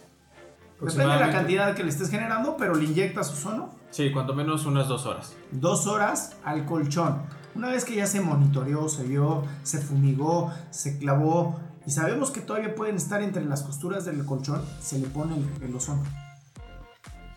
Depende 0.81 1.13
de 1.15 1.21
la 1.21 1.31
cantidad 1.31 1.75
que 1.77 1.85
le 1.85 1.91
estés 1.91 2.11
generando, 2.11 2.57
pero 2.57 2.75
le 2.75 2.85
inyectas 2.85 3.31
ozono 3.31 3.71
Sí, 3.91 4.11
cuanto 4.11 4.33
menos 4.33 4.65
unas 4.65 4.89
dos 4.89 5.05
horas. 5.05 5.37
dos 5.51 5.87
horas 5.87 6.35
al 6.45 6.65
colchón. 6.65 7.23
Una 7.55 7.69
vez 7.69 7.85
que 7.85 7.95
ya 7.95 8.07
se 8.07 8.23
monitoreó, 8.23 8.89
se 8.89 9.05
vio, 9.05 9.43
se 9.63 9.79
fumigó, 9.79 10.51
se 10.71 10.99
clavó 10.99 11.61
y 11.87 11.91
sabemos 11.91 12.31
que 12.31 12.41
todavía 12.41 12.75
pueden 12.75 12.97
estar 12.97 13.23
entre 13.23 13.45
las 13.45 13.63
costuras 13.63 14.05
del 14.05 14.25
colchón, 14.25 14.65
se 14.81 14.99
le 14.99 15.09
pone 15.09 15.37
el, 15.61 15.75
ozono. 15.75 16.03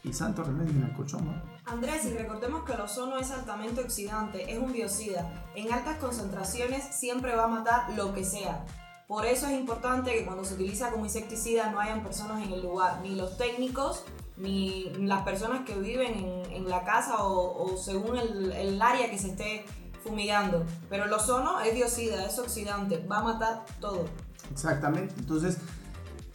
Y 0.03 0.13
santo 0.13 0.43
remedio 0.43 0.71
en 0.71 0.83
el 0.83 0.93
colchón, 0.93 1.25
¿no? 1.25 1.41
Andrés, 1.65 2.13
recordemos 2.13 2.63
que 2.63 2.73
el 2.73 2.81
ozono 2.81 3.17
es 3.17 3.31
altamente 3.31 3.81
oxidante, 3.81 4.51
es 4.51 4.59
un 4.59 4.71
biocida. 4.71 5.45
En 5.55 5.73
altas 5.73 5.97
concentraciones 5.97 6.83
siempre 6.95 7.35
va 7.35 7.45
a 7.45 7.47
matar 7.47 7.93
lo 7.95 8.13
que 8.13 8.23
sea. 8.23 8.63
Por 9.07 9.25
eso 9.25 9.47
es 9.47 9.53
importante 9.53 10.13
que 10.13 10.25
cuando 10.25 10.45
se 10.45 10.53
utiliza 10.53 10.91
como 10.91 11.05
insecticida 11.05 11.71
no 11.71 11.79
hayan 11.79 12.03
personas 12.03 12.45
en 12.45 12.53
el 12.53 12.61
lugar, 12.61 12.99
ni 13.01 13.15
los 13.15 13.37
técnicos, 13.37 14.03
ni 14.37 14.91
las 14.99 15.23
personas 15.23 15.65
que 15.65 15.75
viven 15.75 16.43
en, 16.51 16.69
la 16.69 16.83
casa 16.83 17.23
o, 17.23 17.63
o 17.63 17.77
según 17.77 18.17
el, 18.17 18.51
el 18.51 18.81
área 18.81 19.09
que 19.09 19.17
se 19.17 19.29
esté 19.29 19.65
fumigando. 20.03 20.65
Pero 20.89 21.05
el 21.05 21.13
ozono 21.13 21.59
es 21.61 21.73
biocida, 21.73 22.25
es 22.25 22.37
oxidante, 22.37 23.03
va 23.07 23.19
a 23.19 23.23
matar 23.23 23.65
todo. 23.79 24.05
Exactamente. 24.51 25.15
Entonces, 25.17 25.57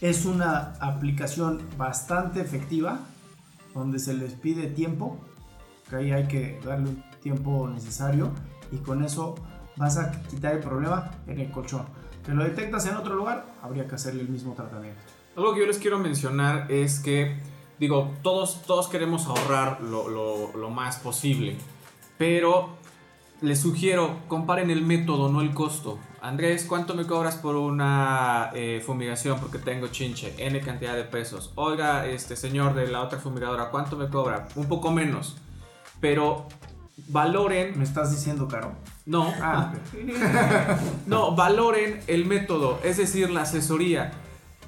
es 0.00 0.24
una 0.24 0.74
aplicación 0.80 1.60
bastante 1.76 2.40
efectiva 2.40 3.00
donde 3.74 3.98
se 3.98 4.14
les 4.14 4.32
pide 4.34 4.66
tiempo, 4.68 5.18
que 5.88 5.96
ahí 5.96 6.12
hay 6.12 6.26
que 6.26 6.60
darle 6.64 6.88
un 6.90 7.04
tiempo 7.22 7.68
necesario 7.68 8.30
y 8.72 8.76
con 8.78 9.04
eso 9.04 9.34
vas 9.76 9.96
a 9.98 10.10
quitar 10.22 10.54
el 10.54 10.60
problema 10.60 11.10
en 11.26 11.40
el 11.40 11.50
colchón. 11.50 11.84
Que 12.24 12.32
lo 12.32 12.44
detectas 12.44 12.86
en 12.86 12.96
otro 12.96 13.14
lugar, 13.14 13.46
habría 13.62 13.86
que 13.86 13.94
hacerle 13.94 14.22
el 14.22 14.28
mismo 14.28 14.52
tratamiento. 14.54 15.00
Algo 15.36 15.54
que 15.54 15.60
yo 15.60 15.66
les 15.66 15.78
quiero 15.78 15.98
mencionar 15.98 16.70
es 16.70 17.00
que, 17.00 17.38
digo, 17.78 18.12
todos, 18.22 18.62
todos 18.62 18.88
queremos 18.88 19.26
ahorrar 19.26 19.80
lo, 19.80 20.08
lo- 20.08 20.56
lo 20.56 20.70
más 20.70 20.98
posible, 20.98 21.56
pero 22.18 22.70
les 23.40 23.60
sugiero, 23.60 24.18
comparen 24.28 24.70
el 24.70 24.82
método, 24.82 25.30
no 25.30 25.40
el 25.40 25.54
costo. 25.54 25.98
Andrés, 26.22 26.66
¿cuánto 26.68 26.94
me 26.94 27.06
cobras 27.06 27.36
por 27.36 27.56
una 27.56 28.50
eh, 28.54 28.82
fumigación 28.84 29.40
porque 29.40 29.58
tengo 29.58 29.88
chinche? 29.88 30.34
N 30.38 30.60
cantidad 30.60 30.94
de 30.94 31.04
pesos. 31.04 31.52
Oiga, 31.54 32.06
este 32.06 32.36
señor 32.36 32.74
de 32.74 32.88
la 32.88 33.00
otra 33.00 33.18
fumigadora, 33.18 33.70
¿cuánto 33.70 33.96
me 33.96 34.08
cobra? 34.08 34.46
Un 34.54 34.68
poco 34.68 34.90
menos. 34.90 35.36
Pero 36.00 36.46
valoren 37.08 37.78
¿Me 37.78 37.84
estás 37.84 38.10
diciendo 38.10 38.48
caro? 38.48 38.72
no, 39.06 39.32
Ah, 39.40 39.72
no, 41.06 41.34
valoren 41.34 42.00
el 42.06 42.26
método, 42.26 42.78
es 42.84 42.98
decir, 42.98 43.30
la 43.30 43.42
asesoría. 43.42 44.12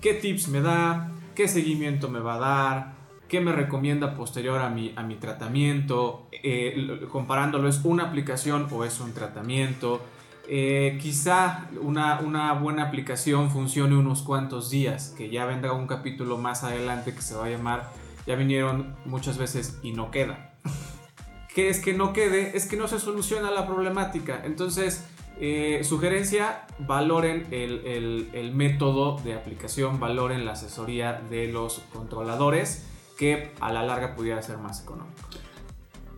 ¿Qué 0.00 0.14
tips 0.14 0.48
me 0.48 0.62
da? 0.62 1.10
¿Qué 1.34 1.48
seguimiento 1.48 2.08
me 2.08 2.20
va 2.20 2.34
a 2.34 2.38
dar? 2.38 2.92
¿Qué 3.28 3.40
me 3.40 3.52
recomienda 3.52 4.14
posterior 4.14 4.60
a 4.60 4.70
mi, 4.70 4.92
a 4.96 5.02
mi 5.02 5.16
tratamiento? 5.16 6.28
Eh, 6.32 7.06
comparándolo, 7.10 7.68
¿es 7.68 7.80
una 7.84 8.04
aplicación 8.04 8.68
o 8.70 8.84
es 8.84 9.00
un 9.00 9.12
tratamiento? 9.12 10.00
Eh, 10.48 10.98
quizá 11.00 11.68
una, 11.80 12.20
una 12.20 12.52
buena 12.54 12.84
aplicación 12.84 13.50
funcione 13.50 13.96
unos 13.96 14.22
cuantos 14.22 14.70
días, 14.70 15.14
que 15.16 15.30
ya 15.30 15.44
vendrá 15.44 15.72
un 15.72 15.86
capítulo 15.86 16.36
más 16.38 16.64
adelante 16.64 17.14
que 17.14 17.22
se 17.22 17.34
va 17.34 17.46
a 17.46 17.50
llamar, 17.50 17.90
ya 18.26 18.34
vinieron 18.34 18.94
muchas 19.04 19.38
veces 19.38 19.78
y 19.82 19.92
no 19.92 20.10
queda. 20.10 20.54
¿Qué 21.54 21.68
es 21.68 21.80
que 21.80 21.92
no 21.94 22.12
quede? 22.12 22.56
Es 22.56 22.66
que 22.66 22.76
no 22.76 22.88
se 22.88 22.98
soluciona 22.98 23.50
la 23.50 23.66
problemática. 23.66 24.42
Entonces, 24.44 25.06
eh, 25.38 25.80
sugerencia, 25.84 26.66
valoren 26.78 27.46
el, 27.50 27.84
el- 27.86 28.30
el 28.32 28.54
método 28.54 29.18
de 29.22 29.34
aplicación, 29.34 30.00
valoren 30.00 30.44
la 30.44 30.52
asesoría 30.52 31.20
de 31.30 31.48
los 31.48 31.80
controladores, 31.92 32.86
que 33.18 33.52
a 33.60 33.72
la 33.72 33.82
larga 33.84 34.14
pudiera 34.16 34.40
ser 34.42 34.58
más 34.58 34.82
económico. 34.82 35.20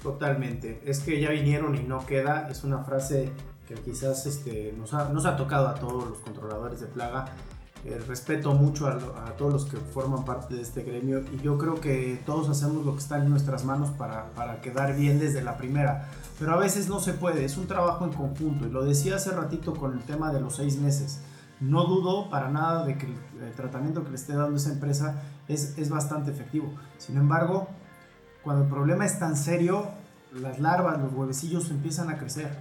Totalmente. 0.02 0.80
Es 0.84 1.00
que 1.00 1.20
ya 1.20 1.30
vinieron 1.30 1.74
y 1.74 1.80
no 1.80 2.04
queda. 2.06 2.48
Es 2.50 2.62
una 2.64 2.84
frase 2.84 3.30
que 3.68 3.74
quizás 3.74 4.26
este, 4.26 4.74
nos, 4.78 4.92
ha, 4.94 5.08
nos 5.08 5.24
ha 5.26 5.36
tocado 5.36 5.68
a 5.68 5.74
todos 5.74 6.08
los 6.08 6.18
controladores 6.18 6.80
de 6.80 6.86
plaga. 6.86 7.26
Eh, 7.86 8.02
respeto 8.08 8.54
mucho 8.54 8.86
a, 8.86 8.94
lo- 8.94 9.14
a 9.14 9.36
todos 9.36 9.52
los 9.52 9.64
que 9.66 9.76
forman 9.76 10.24
parte 10.24 10.54
de 10.54 10.62
este 10.62 10.84
gremio 10.84 11.20
y 11.34 11.42
yo 11.42 11.58
creo 11.58 11.82
que 11.82 12.18
todos 12.24 12.48
hacemos 12.48 12.86
lo 12.86 12.92
que 12.94 13.00
está 13.00 13.18
en 13.18 13.28
nuestras 13.28 13.66
manos 13.66 13.90
para, 13.90 14.30
para 14.30 14.62
quedar 14.62 14.96
bien 14.96 15.18
desde 15.18 15.42
la 15.42 15.58
primera. 15.58 16.08
Pero 16.38 16.52
a 16.54 16.56
veces 16.56 16.88
no 16.88 16.98
se 16.98 17.12
puede, 17.12 17.44
es 17.44 17.58
un 17.58 17.66
trabajo 17.66 18.06
en 18.06 18.12
conjunto. 18.14 18.66
Y 18.66 18.70
lo 18.70 18.84
decía 18.84 19.16
hace 19.16 19.32
ratito 19.32 19.74
con 19.74 19.92
el 19.92 20.02
tema 20.04 20.32
de 20.32 20.40
los 20.40 20.56
seis 20.56 20.78
meses. 20.78 21.20
No 21.60 21.84
dudo 21.84 22.30
para 22.30 22.48
nada 22.48 22.86
de 22.86 22.96
que 22.96 23.04
el, 23.06 23.14
el 23.42 23.52
tratamiento 23.52 24.02
que 24.02 24.08
le 24.10 24.16
esté 24.16 24.34
dando 24.34 24.56
esa 24.56 24.72
empresa 24.72 25.22
es, 25.46 25.76
es 25.76 25.90
bastante 25.90 26.30
efectivo. 26.30 26.72
Sin 26.96 27.18
embargo, 27.18 27.68
cuando 28.42 28.62
el 28.64 28.68
problema 28.70 29.04
es 29.04 29.18
tan 29.18 29.36
serio, 29.36 29.88
las 30.32 30.58
larvas, 30.58 31.00
los 31.00 31.12
huevecillos 31.12 31.70
empiezan 31.70 32.08
a 32.08 32.16
crecer 32.16 32.58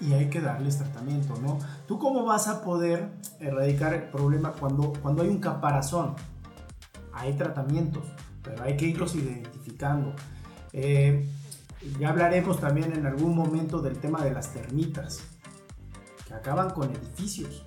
y 0.00 0.12
hay 0.12 0.28
que 0.28 0.40
darles 0.40 0.78
tratamiento, 0.78 1.34
¿no? 1.40 1.58
¿Tú 1.86 1.98
cómo 1.98 2.24
vas 2.24 2.48
a 2.48 2.62
poder 2.62 3.10
erradicar 3.40 3.94
el 3.94 4.04
problema 4.04 4.52
cuando, 4.52 4.92
cuando 5.02 5.22
hay 5.22 5.28
un 5.28 5.40
caparazón? 5.40 6.14
Hay 7.12 7.32
tratamientos, 7.34 8.04
pero 8.42 8.62
hay 8.62 8.76
que 8.76 8.86
irlos 8.86 9.14
identificando. 9.14 10.14
Eh, 10.72 11.26
ya 11.98 12.10
hablaremos 12.10 12.60
también 12.60 12.92
en 12.92 13.06
algún 13.06 13.34
momento 13.34 13.80
del 13.80 13.98
tema 13.98 14.22
de 14.22 14.32
las 14.32 14.52
termitas, 14.52 15.22
que 16.26 16.34
acaban 16.34 16.70
con 16.70 16.90
edificios. 16.90 17.64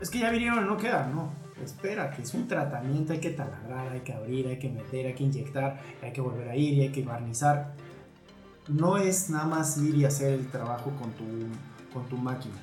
Es 0.00 0.08
que 0.08 0.18
ya 0.18 0.30
vinieron 0.30 0.66
no 0.66 0.76
quedan, 0.76 1.14
no. 1.14 1.30
Espera, 1.62 2.10
que 2.10 2.22
es 2.22 2.32
un 2.32 2.48
tratamiento, 2.48 3.12
hay 3.12 3.20
que 3.20 3.30
taladrar, 3.30 3.92
hay 3.92 4.00
que 4.00 4.14
abrir, 4.14 4.48
hay 4.48 4.58
que 4.58 4.70
meter, 4.70 5.06
hay 5.06 5.14
que 5.14 5.24
inyectar, 5.24 5.78
hay 6.02 6.10
que 6.10 6.22
volver 6.22 6.48
a 6.48 6.56
ir 6.56 6.72
y 6.72 6.80
hay 6.80 6.88
que 6.88 7.02
barnizar. 7.02 7.74
No 8.70 8.96
es 8.96 9.30
nada 9.30 9.46
más 9.46 9.76
ir 9.78 9.96
y 9.96 10.04
hacer 10.04 10.32
el 10.32 10.48
trabajo 10.48 10.92
con 11.00 11.10
tu, 11.12 11.24
con 11.92 12.08
tu 12.08 12.16
máquina. 12.16 12.54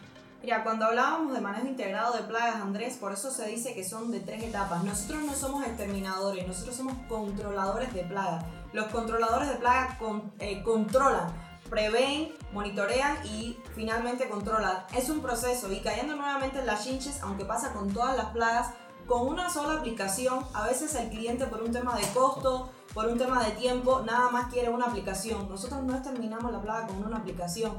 Mira, 0.41 0.63
cuando 0.63 0.86
hablábamos 0.86 1.34
de 1.34 1.41
manejo 1.41 1.67
integrado 1.67 2.15
de 2.15 2.24
plagas, 2.24 2.62
Andrés, 2.62 2.96
por 2.96 3.12
eso 3.12 3.32
se 3.32 3.48
dice 3.48 3.74
que 3.74 3.84
son 3.84 4.12
de 4.12 4.22
tres 4.22 4.41
etapas. 4.43 4.84
Nosotros 4.84 5.24
no 5.24 5.34
somos 5.34 5.65
exterminadores, 5.65 6.48
nosotros 6.48 6.76
somos 6.76 6.93
controladores 7.10 7.93
de 7.93 8.04
plagas. 8.04 8.46
Los 8.72 8.86
controladores 8.88 9.50
de 9.50 9.56
plagas 9.56 9.98
eh, 10.39 10.63
controlan, 10.63 11.34
prevén, 11.70 12.32
monitorean 12.54 13.17
y 13.26 13.58
finalmente 13.76 14.30
controlan. 14.30 14.86
Es 14.96 15.10
un 15.10 15.20
proceso 15.22 15.70
y 15.70 15.82
cayendo 15.82 16.15
nuevamente 16.15 16.60
en 16.60 16.67
las 16.67 16.86
chinches, 16.86 17.22
aunque 17.22 17.43
pasa 17.43 17.74
con 17.74 17.91
todas 17.91 18.15
las 18.15 18.28
plagas, 18.28 18.67
con 19.06 19.28
una 19.28 19.50
sola 19.50 19.80
aplicación, 19.80 20.46
a 20.54 20.63
veces 20.65 20.96
el 20.96 21.10
cliente 21.10 21.46
por 21.48 21.62
un 21.62 21.74
tema 21.74 21.98
de 21.98 22.08
costo, 22.13 22.70
por 22.98 23.06
un 23.06 23.20
tema 23.20 23.44
de 23.44 23.52
tiempo, 23.52 24.02
nada 24.08 24.32
más 24.32 24.52
quiere 24.52 24.70
una 24.70 24.88
aplicación. 24.88 25.48
Nosotros 25.48 25.84
no 25.84 25.94
exterminamos 25.94 26.52
la 26.52 26.60
plaga 26.60 26.88
con 26.88 27.06
una 27.06 27.18
aplicación. 27.18 27.74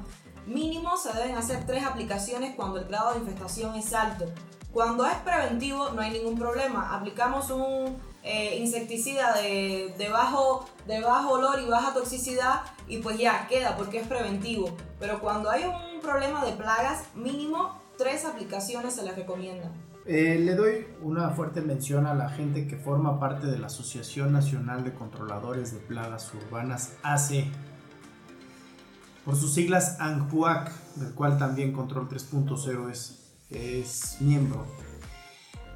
Mínimo 0.47 0.97
se 0.97 1.13
deben 1.13 1.35
hacer 1.35 1.67
tres 1.67 1.85
aplicaciones 1.85 2.55
cuando 2.55 2.79
el 2.79 2.85
grado 2.85 3.15
de 3.15 3.19
infestación 3.19 3.75
es 3.75 3.93
alto. 3.93 4.27
Cuando 4.73 5.05
es 5.05 5.17
preventivo 5.17 5.91
no 5.91 6.03
hay 6.03 6.13
ningún 6.13 6.39
problema. 6.39 6.95
Aplicamos 6.95 7.51
un 7.51 8.01
eh, 8.23 8.59
insecticida 8.61 9.33
de, 9.33 9.93
de, 9.99 10.09
bajo, 10.09 10.65
de 10.87 11.01
bajo 11.01 11.33
olor 11.33 11.59
y 11.59 11.67
baja 11.67 11.93
toxicidad 11.93 12.63
y 12.87 12.99
pues 12.99 13.19
ya 13.19 13.49
queda 13.49 13.77
porque 13.77 13.99
es 13.99 14.07
preventivo. 14.07 14.71
Pero 15.01 15.19
cuando 15.19 15.51
hay 15.51 15.65
un 15.65 16.01
problema 16.01 16.45
de 16.45 16.53
plagas, 16.53 17.03
mínimo 17.17 17.77
tres 17.97 18.25
aplicaciones 18.25 18.95
se 18.95 19.03
les 19.03 19.17
recomienda. 19.17 19.69
Eh, 20.11 20.39
le 20.39 20.55
doy 20.55 20.87
una 21.03 21.29
fuerte 21.29 21.61
mención 21.61 22.07
a 22.07 22.15
la 22.15 22.31
gente 22.31 22.67
que 22.67 22.77
forma 22.77 23.21
parte 23.21 23.47
de 23.47 23.59
la 23.59 23.67
Asociación 23.67 24.33
Nacional 24.33 24.83
de 24.83 24.95
Controladores 24.95 25.75
de 25.75 25.81
Plagas 25.81 26.33
Urbanas, 26.33 26.95
AC, 27.03 27.45
por 29.27 29.37
sus 29.37 29.53
siglas 29.53 30.01
ANPUAC, 30.01 30.73
del 30.95 31.13
cual 31.13 31.37
también 31.37 31.73
Control 31.73 32.09
3.0 32.09 32.91
es, 32.91 33.35
es 33.51 34.17
miembro. 34.23 34.65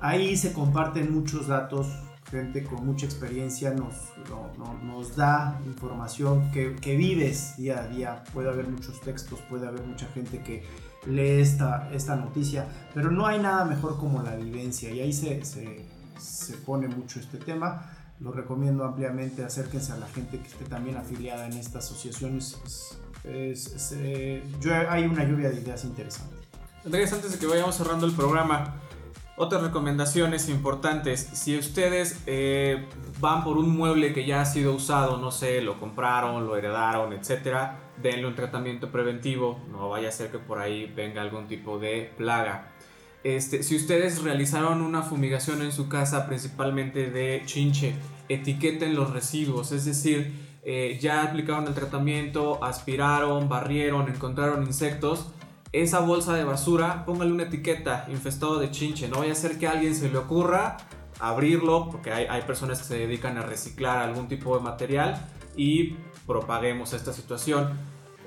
Ahí 0.00 0.34
se 0.38 0.54
comparten 0.54 1.12
muchos 1.12 1.48
datos, 1.48 1.88
gente 2.30 2.64
con 2.64 2.86
mucha 2.86 3.04
experiencia 3.04 3.74
nos, 3.74 4.14
nos 4.82 5.14
da 5.14 5.60
información 5.66 6.50
que, 6.52 6.74
que, 6.76 6.96
vives 6.96 7.58
día 7.58 7.80
a 7.80 7.86
día. 7.86 8.24
Puede 8.32 8.48
haber 8.48 8.66
muchos 8.66 8.98
textos, 9.02 9.40
puede 9.50 9.66
haber 9.66 9.82
mucha 9.82 10.06
gente 10.06 10.42
que 10.42 10.64
lee 11.06 11.40
esta, 11.40 11.90
esta 11.92 12.16
noticia, 12.16 12.66
pero 12.94 13.10
no 13.10 13.26
hay 13.26 13.40
nada 13.40 13.64
mejor 13.64 13.98
como 13.98 14.22
la 14.22 14.36
vivencia 14.36 14.90
y 14.90 15.00
ahí 15.00 15.12
se, 15.12 15.44
se, 15.44 15.86
se 16.18 16.56
pone 16.58 16.88
mucho 16.88 17.20
este 17.20 17.38
tema. 17.38 17.90
Lo 18.20 18.30
recomiendo 18.30 18.84
ampliamente, 18.84 19.44
acérquense 19.44 19.92
a 19.92 19.96
la 19.96 20.06
gente 20.06 20.38
que 20.38 20.46
esté 20.46 20.64
también 20.64 20.96
afiliada 20.96 21.46
en 21.46 21.54
esta 21.54 21.78
asociación. 21.78 22.38
Es, 22.38 22.96
eh, 23.96 24.44
yo, 24.60 24.72
hay 24.88 25.04
una 25.04 25.24
lluvia 25.24 25.50
de 25.50 25.60
ideas 25.60 25.84
interesantes. 25.84 26.38
Andrés, 26.84 27.12
antes 27.12 27.32
de 27.32 27.38
que 27.38 27.46
vayamos 27.46 27.74
cerrando 27.74 28.06
el 28.06 28.12
programa, 28.12 28.76
otras 29.36 29.62
recomendaciones 29.62 30.48
importantes. 30.48 31.30
Si 31.32 31.58
ustedes 31.58 32.22
eh, 32.26 32.86
van 33.20 33.42
por 33.42 33.56
un 33.56 33.76
mueble 33.76 34.12
que 34.12 34.24
ya 34.24 34.40
ha 34.40 34.44
sido 34.44 34.74
usado, 34.74 35.16
no 35.18 35.30
sé, 35.30 35.60
lo 35.60 35.80
compraron, 35.80 36.46
lo 36.46 36.56
heredaron, 36.56 37.12
etcétera, 37.12 37.80
denle 38.00 38.26
un 38.26 38.34
tratamiento 38.34 38.90
preventivo. 38.90 39.60
No 39.70 39.88
vaya 39.90 40.08
a 40.08 40.12
ser 40.12 40.30
que 40.30 40.38
por 40.38 40.58
ahí 40.58 40.92
venga 40.94 41.22
algún 41.22 41.46
tipo 41.48 41.78
de 41.78 42.10
plaga. 42.16 42.72
Este, 43.24 43.62
si 43.62 43.76
ustedes 43.76 44.22
realizaron 44.22 44.82
una 44.82 45.02
fumigación 45.02 45.62
en 45.62 45.70
su 45.70 45.88
casa, 45.88 46.26
principalmente 46.26 47.10
de 47.10 47.42
chinche, 47.44 47.94
etiqueten 48.28 48.96
los 48.96 49.10
residuos, 49.10 49.70
es 49.70 49.84
decir, 49.84 50.32
eh, 50.64 50.98
ya 51.00 51.22
aplicaron 51.22 51.66
el 51.66 51.74
tratamiento, 51.74 52.62
aspiraron, 52.64 53.48
barrieron, 53.48 54.08
encontraron 54.08 54.64
insectos, 54.64 55.28
esa 55.70 56.00
bolsa 56.00 56.34
de 56.34 56.44
basura, 56.44 57.04
póngale 57.06 57.32
una 57.32 57.44
etiqueta 57.44 58.06
infestado 58.10 58.58
de 58.58 58.70
chinche. 58.70 59.08
No 59.08 59.20
vaya 59.20 59.32
a 59.32 59.36
ser 59.36 59.58
que 59.58 59.66
a 59.66 59.72
alguien 59.72 59.94
se 59.94 60.10
le 60.10 60.18
ocurra 60.18 60.76
abrirlo, 61.20 61.88
porque 61.90 62.12
hay, 62.12 62.26
hay 62.28 62.42
personas 62.42 62.80
que 62.80 62.84
se 62.84 62.98
dedican 62.98 63.38
a 63.38 63.42
reciclar 63.42 63.98
algún 63.98 64.26
tipo 64.26 64.56
de 64.56 64.62
material 64.62 65.28
y 65.56 65.96
propaguemos 66.26 66.92
esta 66.92 67.12
situación. 67.12 67.70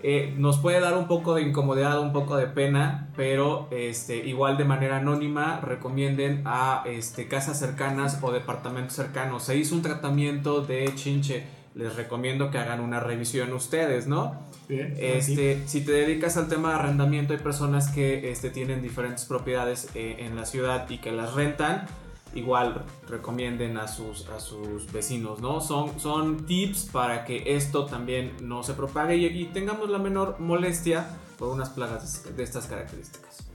Eh, 0.03 0.35
nos 0.38 0.59
puede 0.59 0.79
dar 0.79 0.95
un 0.95 1.07
poco 1.07 1.33
de 1.33 1.41
incomodidad, 1.41 1.99
un 1.99 2.13
poco 2.13 2.38
de 2.38 2.45
pena, 2.45 3.09
pero 3.15 3.67
este, 3.71 4.17
igual 4.17 4.57
de 4.57 4.65
manera 4.65 4.97
anónima 4.97 5.61
recomienden 5.61 6.43
a 6.45 6.83
este, 6.85 7.27
casas 7.27 7.57
cercanas 7.57 8.19
o 8.21 8.31
departamentos 8.31 8.95
cercanos. 8.95 9.43
Se 9.43 9.57
hizo 9.57 9.73
un 9.73 9.81
tratamiento 9.81 10.61
de 10.61 10.93
chinche 10.95 11.43
les 11.75 11.93
recomiendo 11.95 12.51
que 12.51 12.57
hagan 12.57 12.79
una 12.79 13.01
revisión 13.01 13.51
ustedes, 13.53 14.07
¿no? 14.07 14.47
Bien, 14.69 14.95
este, 14.97 15.61
si 15.67 15.83
te 15.83 15.91
dedicas 15.91 16.38
al 16.38 16.47
tema 16.47 16.69
de 16.69 16.75
arrendamiento, 16.75 17.33
hay 17.33 17.39
personas 17.39 17.89
que 17.89 18.31
este, 18.31 18.49
tienen 18.49 18.81
diferentes 18.81 19.25
propiedades 19.25 19.89
eh, 19.93 20.15
en 20.19 20.38
la 20.38 20.45
ciudad 20.45 20.89
y 20.89 20.99
que 20.99 21.11
las 21.11 21.33
rentan. 21.33 21.85
Igual 22.33 22.83
recomienden 23.07 23.77
a 23.77 23.88
sus, 23.88 24.27
a 24.29 24.39
sus 24.39 24.91
vecinos, 24.91 25.41
¿no? 25.41 25.61
Son, 25.61 25.99
son 25.99 26.45
tips 26.45 26.89
para 26.91 27.23
que 27.23 27.55
esto 27.55 27.85
también 27.85 28.33
no 28.41 28.63
se 28.63 28.73
propague 28.73 29.15
y, 29.15 29.45
tengamos 29.45 29.89
la 29.89 29.99
menor 29.99 30.39
molestia 30.39 31.07
por 31.38 31.49
unas 31.49 31.69
plagas 31.69 32.23
de, 32.23 32.33
de 32.33 32.43
estas 32.43 32.67
características. 32.67 33.45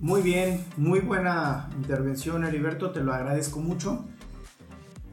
Muy 0.00 0.22
bien, 0.22 0.64
muy 0.76 1.00
buena 1.00 1.68
intervención, 1.76 2.44
Heriberto, 2.44 2.90
te 2.90 3.00
lo 3.00 3.12
agradezco 3.12 3.60
mucho. 3.60 4.04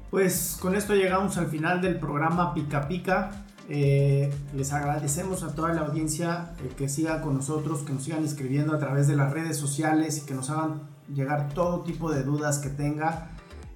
Pues 0.10 0.58
con 0.60 0.74
esto 0.76 0.96
llegamos 0.96 1.38
al 1.38 1.48
final 1.48 1.82
del 1.82 2.00
programa 2.00 2.54
Pica 2.54 2.88
Pica. 2.88 3.46
Eh, 3.72 4.34
les 4.56 4.74
agradecemos 4.74 5.44
a 5.44 5.54
toda 5.54 5.72
la 5.74 5.82
audiencia 5.82 6.54
eh, 6.64 6.72
que 6.76 6.90
siga 6.90 7.22
con 7.22 7.36
nosotros, 7.36 7.84
que 7.84 7.94
nos 7.94 8.04
sigan 8.04 8.26
escribiendo 8.26 8.74
a 8.74 8.80
través 8.80 9.08
de 9.08 9.16
las 9.16 9.32
redes 9.32 9.58
sociales 9.58 10.18
y 10.18 10.26
que 10.26 10.34
nos 10.34 10.50
hagan 10.50 10.90
llegar 11.14 11.54
todo 11.54 11.82
tipo 11.82 12.12
de 12.12 12.24
dudas 12.24 12.58
que 12.58 12.70
tenga. 12.70 13.30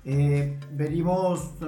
Eh, 0.04 0.60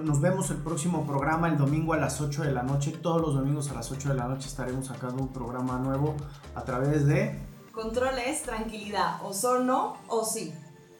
nos 0.03 0.21
vemos 0.21 0.49
el 0.49 0.57
próximo 0.57 1.05
programa 1.05 1.47
el 1.47 1.57
domingo 1.57 1.93
a 1.93 1.97
las 1.97 2.19
8 2.19 2.41
de 2.41 2.51
la 2.51 2.63
noche. 2.63 2.91
Todos 2.91 3.21
los 3.21 3.35
domingos 3.35 3.69
a 3.69 3.75
las 3.75 3.91
8 3.91 4.09
de 4.09 4.15
la 4.15 4.27
noche 4.27 4.47
estaremos 4.47 4.88
sacando 4.88 5.21
un 5.21 5.31
programa 5.31 5.77
nuevo 5.77 6.15
a 6.55 6.63
través 6.63 7.05
de... 7.05 7.39
Controles, 7.71 8.41
tranquilidad, 8.41 9.19
o 9.23 9.33
son 9.33 9.67
no 9.67 9.97
o 10.07 10.25
sí. 10.25 10.51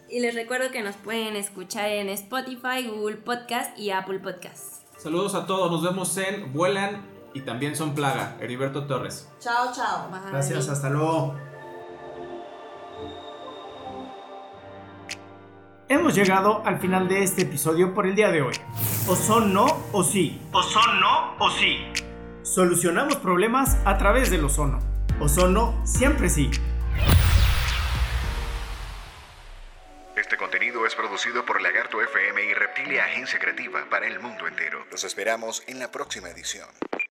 Y 0.09 0.19
les 0.19 0.35
recuerdo 0.35 0.69
que 0.71 0.83
nos 0.83 0.95
pueden 0.95 1.35
escuchar 1.35 1.89
en 1.89 2.09
Spotify, 2.09 2.88
Google 2.88 3.17
Podcast 3.17 3.77
y 3.79 3.89
Apple 3.89 4.19
Podcast. 4.19 4.83
Saludos 4.99 5.33
a 5.33 5.47
todos, 5.47 5.71
nos 5.71 5.81
vemos 5.81 6.15
en 6.17 6.53
Vuelan 6.53 7.14
y 7.36 7.41
también 7.41 7.76
son 7.76 7.93
Plaga. 7.93 8.38
Heriberto 8.39 8.88
Torres. 8.88 9.30
Chao, 9.39 9.71
chao. 9.74 10.10
Gracias, 10.32 10.69
hasta 10.69 10.89
luego. 10.89 11.36
Hemos 15.89 16.15
llegado 16.15 16.63
al 16.65 16.80
final 16.80 17.10
de 17.10 17.24
este 17.24 17.43
episodio 17.43 17.93
por 17.93 18.08
el 18.08 18.15
día 18.15 18.32
de 18.32 18.41
hoy. 18.41 18.56
O 19.08 19.15
son 19.15 19.54
no 19.54 19.65
o 19.91 20.02
sí. 20.02 20.41
O 20.54 20.63
son 20.63 21.00
no 21.02 21.36
o 21.38 21.52
sí. 21.52 21.78
Solucionamos 22.41 23.17
problemas 23.17 23.78
a 23.84 23.98
través 23.98 24.32
del 24.32 24.45
ozono. 24.45 24.80
Ozono 25.19 25.86
siempre 25.86 26.30
sí. 26.30 26.50
Este 30.15 30.38
contenido 30.38 30.86
es 30.86 30.95
producido 30.95 31.45
por 31.45 31.62
Lagarto 31.62 32.02
FM 32.02 32.45
y 32.45 32.54
Reptilia 32.54 33.04
Agencia 33.04 33.38
Creativa 33.39 33.82
para 33.89 34.08
el 34.08 34.21
mundo 34.21 34.48
entero. 34.48 34.86
Los 34.89 35.04
esperamos 35.04 35.63
en 35.67 35.80
la 35.80 35.91
próxima 35.91 36.30
edición. 36.30 36.69